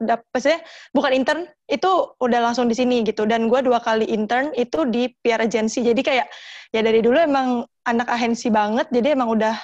dapetnya 0.02 0.58
bukan 0.90 1.14
intern 1.14 1.40
itu 1.68 1.86
udah 2.18 2.40
langsung 2.42 2.66
di 2.66 2.74
sini 2.74 3.06
gitu 3.06 3.22
dan 3.22 3.46
gue 3.46 3.60
dua 3.62 3.78
kali 3.78 4.02
intern 4.04 4.50
itu 4.52 4.82
di 4.84 5.06
PR 5.22 5.38
agency 5.40 5.78
jadi 5.80 6.00
kayak 6.02 6.26
ya 6.70 6.80
dari 6.82 6.98
dulu 6.98 7.14
emang 7.16 7.48
anak 7.86 8.10
agensi 8.10 8.50
banget 8.50 8.90
jadi 8.90 9.14
emang 9.14 9.30
udah 9.30 9.54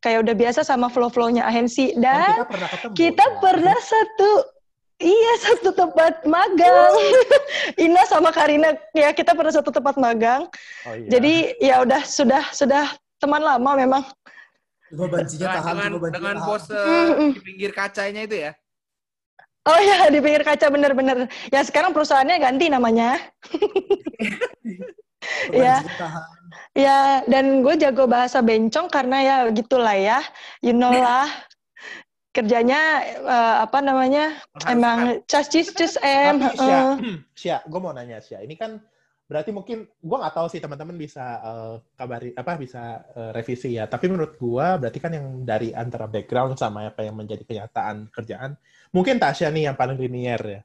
kayak 0.00 0.24
udah 0.24 0.32
biasa 0.32 0.64
sama 0.64 0.88
flow 0.88 1.12
flownya 1.12 1.44
agensi 1.44 1.92
Kan 1.92 2.00
dan 2.00 2.24
kita 2.32 2.46
pernah 2.48 2.68
ketemu. 2.72 2.92
kita 2.96 3.24
ya. 3.24 3.36
pernah 3.36 3.78
satu 3.78 4.30
iya 4.96 5.32
satu 5.40 5.70
tempat 5.72 6.14
magang 6.24 6.92
Ina 7.84 8.02
sama 8.08 8.32
Karina 8.32 8.72
ya 8.92 9.12
kita 9.12 9.36
pernah 9.36 9.52
satu 9.52 9.68
tempat 9.68 10.00
magang 10.00 10.48
Oh, 10.88 10.94
iya. 10.96 11.08
jadi 11.10 11.34
ya 11.60 11.74
udah 11.84 12.00
sudah 12.02 12.42
sudah 12.50 12.88
teman 13.18 13.38
lama 13.38 13.70
memang. 13.76 14.02
Coba 14.88 15.20
bancinya 15.20 15.46
Dengan, 15.46 15.56
tahan. 15.56 15.74
dengan, 15.74 15.90
coba 15.90 16.00
bancinya 16.00 16.16
dengan 16.16 16.34
tahan. 16.34 16.48
pose 16.48 16.80
Mm-mm. 16.80 17.30
di 17.32 17.40
pinggir 17.40 17.70
kacanya 17.70 18.22
itu 18.24 18.36
ya. 18.40 18.52
Oh 19.62 19.78
ya 19.78 20.10
di 20.10 20.18
pinggir 20.18 20.42
kaca 20.42 20.66
bener-bener. 20.74 21.30
Ya 21.54 21.62
sekarang 21.62 21.94
perusahaannya 21.94 22.36
ganti 22.42 22.66
namanya. 22.70 23.18
Iya. 25.54 25.86
tahan. 25.86 26.24
Ya 26.74 27.22
dan 27.30 27.62
gue 27.62 27.78
jago 27.78 28.10
bahasa 28.10 28.42
bencong 28.42 28.90
karena 28.90 29.16
ya 29.22 29.36
gitulah 29.54 29.94
ya. 29.94 30.18
You 30.58 30.74
know 30.74 30.90
lah. 30.90 31.30
Kerjanya 32.34 33.06
eh, 33.22 33.56
apa 33.62 33.78
namanya? 33.78 34.34
Emang 34.66 35.22
cas 35.30 35.46
cis 35.46 35.70
cus 35.70 35.94
em. 36.02 36.42
Syah, 37.38 37.62
gue 37.62 37.80
mau 37.80 37.94
nanya 37.94 38.18
Syah. 38.18 38.42
Ini 38.42 38.58
kan 38.58 38.82
berarti 39.32 39.48
mungkin 39.48 39.88
gue 39.88 40.16
nggak 40.20 40.36
tahu 40.36 40.46
sih 40.52 40.60
teman-teman 40.60 40.92
bisa 41.00 41.24
eh, 41.40 41.74
kabari 41.96 42.36
apa 42.36 42.60
bisa 42.60 43.00
eh, 43.16 43.32
revisi 43.32 43.80
ya. 43.80 43.88
Tapi 43.88 44.04
menurut 44.12 44.36
gue 44.36 44.66
berarti 44.76 44.98
kan 45.00 45.16
yang 45.16 45.40
dari 45.48 45.72
antara 45.72 46.04
background 46.04 46.60
sama 46.60 46.92
apa 46.92 47.00
yang 47.00 47.16
menjadi 47.16 47.40
kenyataan 47.48 48.12
kerjaan, 48.12 48.60
mungkin 48.92 49.16
Tasya 49.16 49.48
nih 49.48 49.72
yang 49.72 49.76
paling 49.80 49.96
linier 49.96 50.42
ya. 50.44 50.60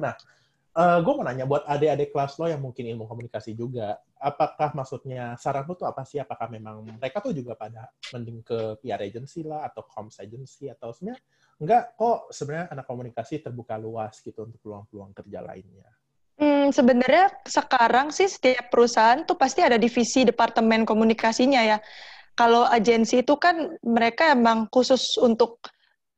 Nah, 0.00 0.14
gue 1.00 1.12
mau 1.12 1.24
nanya 1.24 1.44
buat 1.44 1.64
adik-adik 1.68 2.08
kelas 2.08 2.40
lo 2.40 2.48
yang 2.48 2.62
mungkin 2.64 2.88
ilmu 2.88 3.04
komunikasi 3.04 3.52
juga, 3.52 4.00
apakah 4.16 4.72
maksudnya 4.72 5.36
saran 5.36 5.68
lo 5.68 5.76
tuh 5.76 5.84
apa 5.84 6.08
sih? 6.08 6.16
Apakah 6.16 6.48
memang 6.48 6.80
mereka 6.84 7.20
tuh 7.20 7.36
juga 7.36 7.52
pada 7.52 7.88
mending 8.16 8.40
ke 8.40 8.80
PR 8.80 9.04
agency 9.04 9.44
lah 9.44 9.68
atau 9.68 9.84
comms 9.84 10.16
agency 10.24 10.72
atau 10.72 10.92
sebenarnya 10.96 11.20
enggak 11.60 11.84
kok 12.00 12.32
sebenarnya 12.32 12.66
anak 12.72 12.86
komunikasi 12.88 13.44
terbuka 13.44 13.76
luas 13.76 14.24
gitu 14.24 14.48
untuk 14.48 14.56
peluang-peluang 14.64 15.12
kerja 15.12 15.44
lainnya. 15.44 15.99
Hmm, 16.40 16.72
sebenarnya 16.72 17.28
sekarang 17.44 18.08
sih 18.16 18.24
setiap 18.24 18.72
perusahaan 18.72 19.20
tuh 19.28 19.36
pasti 19.36 19.60
ada 19.60 19.76
divisi 19.76 20.24
departemen 20.24 20.88
komunikasinya 20.88 21.60
ya. 21.60 21.78
Kalau 22.36 22.64
agensi 22.64 23.20
itu 23.20 23.36
kan 23.36 23.76
mereka 23.84 24.32
emang 24.32 24.68
khusus 24.72 25.20
untuk 25.20 25.60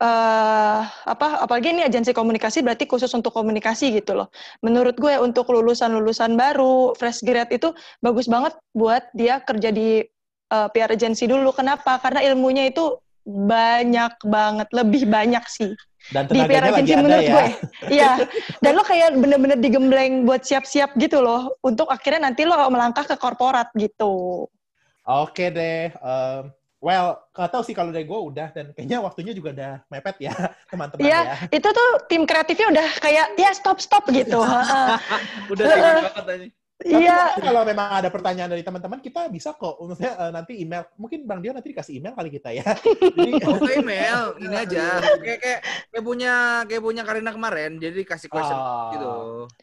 eh 0.03 0.83
apa 0.83 1.47
apalagi 1.47 1.71
ini 1.75 1.83
agensi 1.87 2.11
komunikasi 2.11 2.63
berarti 2.67 2.85
khusus 2.91 3.11
untuk 3.19 3.35
komunikasi 3.35 3.95
gitu 3.99 4.15
loh. 4.19 4.29
Menurut 4.63 4.95
gue 4.99 5.15
untuk 5.19 5.51
lulusan-lulusan 5.51 6.35
baru 6.39 6.95
fresh 6.99 7.23
grad 7.27 7.51
itu 7.55 7.75
bagus 8.03 8.27
banget 8.31 8.55
buat 8.79 9.03
dia 9.19 9.43
kerja 9.43 9.71
di 9.75 10.07
eh, 10.55 10.69
PR 10.75 10.91
agency 10.95 11.27
dulu. 11.27 11.51
Kenapa? 11.55 11.99
Karena 12.03 12.23
ilmunya 12.23 12.71
itu 12.71 12.95
banyak 13.27 14.23
banget, 14.27 14.69
lebih 14.75 15.07
banyak 15.11 15.45
sih 15.51 15.71
Dan 16.11 16.27
di 16.27 16.35
tenaganya 16.35 16.73
lagi 16.75 16.93
ada 16.93 17.03
menurut 17.05 17.23
ya. 17.23 17.35
gue. 17.35 17.47
Iya. 17.99 18.11
Dan 18.59 18.73
lo 18.75 18.83
kayak 18.83 19.09
bener-bener 19.15 19.59
digembleng 19.61 20.27
buat 20.27 20.43
siap-siap 20.43 20.99
gitu 20.99 21.23
loh. 21.23 21.55
Untuk 21.63 21.87
akhirnya 21.87 22.33
nanti 22.33 22.43
lo 22.43 22.57
melangkah 22.73 23.07
ke 23.07 23.15
korporat 23.15 23.71
gitu. 23.79 24.47
Oke 25.03 25.51
deh. 25.51 25.91
em, 25.91 26.43
well, 26.83 27.23
gak 27.31 27.51
tahu 27.55 27.63
sih 27.63 27.75
kalau 27.75 27.91
dari 27.95 28.07
gue 28.07 28.19
udah 28.19 28.51
dan 28.51 28.75
kayaknya 28.75 28.99
waktunya 29.03 29.33
juga 29.35 29.55
udah 29.55 29.73
mepet 29.87 30.17
ya 30.27 30.35
teman-teman 30.71 31.03
Iya, 31.07 31.21
ya. 31.23 31.35
itu 31.55 31.69
tuh 31.71 31.91
tim 32.11 32.23
kreatifnya 32.27 32.67
udah 32.75 32.89
kayak 32.99 33.27
ya 33.39 33.51
stop 33.55 33.79
stop 33.79 34.07
gitu. 34.11 34.43
Heeh. 34.47 34.89
Udah 35.51 35.65
banget 35.71 36.25
aja. 36.27 36.47
Tapi 36.83 37.03
Iya. 37.03 37.39
kalau 37.39 37.63
memang 37.63 37.89
ada 37.89 38.09
pertanyaan 38.11 38.51
dari 38.51 38.61
teman-teman, 38.61 38.99
kita 38.99 39.31
bisa 39.31 39.55
kok. 39.55 39.79
Maksudnya 39.79 40.13
eh, 40.19 40.31
nanti 40.35 40.53
email. 40.59 40.83
Mungkin 40.99 41.25
Bang 41.25 41.39
Dio 41.41 41.55
nanti 41.55 41.71
dikasih 41.71 42.03
email 42.03 42.13
kali 42.13 42.29
kita 42.29 42.51
ya. 42.51 42.67
Jadi, 43.17 43.33
Oke 43.43 43.73
email, 43.79 44.35
ini 44.39 44.55
aja. 44.55 44.99
Kayak 45.23 45.39
kayak 45.41 45.61
kayak 45.89 46.05
punya 46.05 46.35
kayak 46.67 46.83
punya 46.83 47.03
Karina 47.03 47.31
kemarin, 47.31 47.79
jadi 47.79 48.01
kasih 48.03 48.29
question 48.29 48.55
Oh. 48.57 48.91
gitu. 48.93 49.13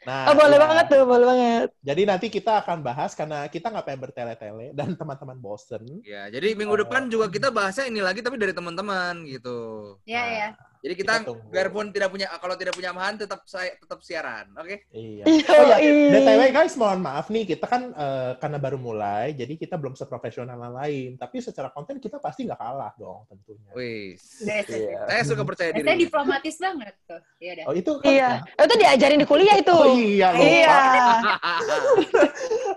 nah, 0.03 0.31
Oh, 0.31 0.35
boleh 0.35 0.55
iya. 0.55 0.63
banget 0.63 0.85
tuh, 0.87 1.03
boleh 1.03 1.25
banget. 1.25 1.67
Jadi 1.81 2.01
nanti 2.03 2.27
kita 2.27 2.63
akan 2.63 2.77
bahas 2.79 3.11
karena 3.13 3.45
kita 3.47 3.67
nggak 3.69 3.85
pengen 3.85 4.01
bertele-tele 4.03 4.67
dan 4.73 4.95
teman-teman 4.95 5.37
bosen. 5.37 5.83
Ya, 6.01 6.27
jadi 6.27 6.55
minggu 6.55 6.75
depan 6.79 7.07
juga 7.07 7.27
kita 7.27 7.49
bahasnya 7.49 7.87
ini 7.87 7.99
lagi 7.99 8.19
tapi 8.21 8.35
dari 8.35 8.51
teman-teman 8.51 9.23
gitu. 9.25 9.57
Ya, 10.03 10.19
Nah, 10.19 10.27
ya. 10.29 10.49
Jadi 10.79 10.93
kita, 10.95 11.13
Kita 11.19 11.27
tunggu. 11.27 11.51
biarpun 11.51 11.85
tidak 11.91 12.07
punya 12.07 12.27
kalau 12.39 12.55
tidak 12.55 12.71
punya 12.71 12.95
amahan 12.95 13.19
tetap 13.19 13.43
saya 13.43 13.75
tetap 13.75 13.99
siaran, 13.99 14.47
oke? 14.55 14.87
Iya. 14.95 15.23
Iya. 15.27 15.47
Oh 15.51 15.63
ya, 15.67 15.77
BTW 16.15 16.41
guys, 16.55 16.73
mohon 16.79 17.03
maaf 17.03 17.27
nih, 17.27 17.43
kita 17.43 17.67
kan 17.67 17.91
eh, 17.91 18.31
karena 18.39 18.57
baru 18.63 18.79
mulai, 18.79 19.35
jadi 19.35 19.59
kita 19.59 19.75
belum 19.75 19.99
seprofesional 19.99 20.55
yang 20.55 20.71
lain. 20.71 21.09
Tapi 21.19 21.43
secara 21.43 21.67
konten 21.69 21.99
kita 21.99 22.23
pasti 22.23 22.47
nggak 22.47 22.55
kalah 22.55 22.95
dong 22.95 23.27
tentunya. 23.27 23.71
Yes. 23.75 24.23
Iya. 24.39 25.03
Saya 25.03 25.21
suka 25.27 25.43
percaya 25.43 25.75
Saya 25.75 25.83
diri. 25.83 26.07
diplomatis 26.07 26.55
banget 26.55 26.95
tuh. 27.03 27.21
Ya 27.43 27.51
udah. 27.59 27.65
Oh 27.67 27.73
itu 27.75 27.91
kan? 27.99 28.07
Iya. 28.07 28.29
Itu 28.55 28.75
diajarin 28.79 29.19
di 29.19 29.27
kuliah 29.27 29.55
itu. 29.59 29.75
Oh 29.75 29.87
iya, 29.93 30.27
lupa. 30.31 30.47
Iya. 30.47 30.77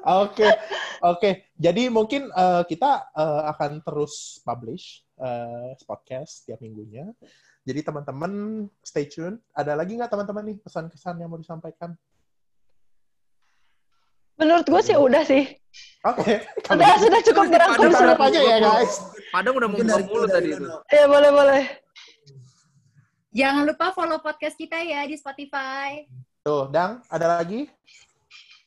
Oke, 0.02 0.48
oke. 1.00 1.30
Jadi 1.54 1.86
mungkin 1.86 2.26
eh, 2.26 2.62
kita 2.66 3.14
eh, 3.14 3.42
akan 3.54 3.86
terus 3.86 4.42
publish 4.42 5.06
eh, 5.22 5.70
podcast 5.86 6.44
tiap 6.44 6.58
minggunya. 6.58 7.06
Jadi 7.62 7.80
teman-teman 7.86 8.66
stay 8.82 9.06
tune. 9.06 9.38
Ada 9.54 9.78
lagi 9.78 9.94
nggak 9.94 10.10
teman-teman 10.10 10.44
nih 10.50 10.56
pesan-kesan 10.58 11.22
yang 11.22 11.30
mau 11.30 11.38
disampaikan? 11.38 11.94
Menurut 14.34 14.66
gue 14.66 14.82
sih 14.82 14.98
udah 14.98 15.22
sih. 15.22 15.46
Oke, 16.02 16.42
Udah, 16.74 16.98
gitu, 16.98 17.06
sudah 17.06 17.20
cukup 17.22 17.44
berangkum 17.48 17.86
udah 17.88 17.94
sudah. 17.94 18.16
aja 18.26 18.40
ya 18.42 18.56
guys. 18.58 18.94
Padang 19.30 19.54
udah 19.54 19.68
mau 19.70 19.78
buka 19.78 19.88
dari 19.88 20.04
mulut 20.10 20.28
tadi 20.28 20.48
itu. 20.50 20.66
Iya, 20.90 21.04
boleh, 21.06 21.30
boleh. 21.30 21.62
Jangan 23.32 23.62
lupa 23.64 23.86
follow 23.96 24.18
podcast 24.20 24.58
kita 24.58 24.82
ya 24.82 25.06
di 25.08 25.16
Spotify. 25.16 26.04
Tuh, 26.42 26.68
Dang, 26.68 27.00
ada 27.08 27.40
lagi? 27.40 27.70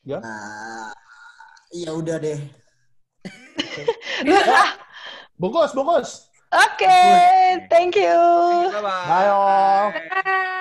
Nah, 0.08 0.90
iya 1.70 1.92
udah 1.92 2.16
deh. 2.18 2.40
Bungkus, 5.40 5.76
bungkus. 5.76 6.32
Oke, 6.56 7.68
thank 7.68 7.96
you. 7.96 8.02
Bye 8.02 8.80
bye. 8.80 9.08
Bye, 9.08 9.28
all. 9.28 9.92
Bye. 9.92 10.52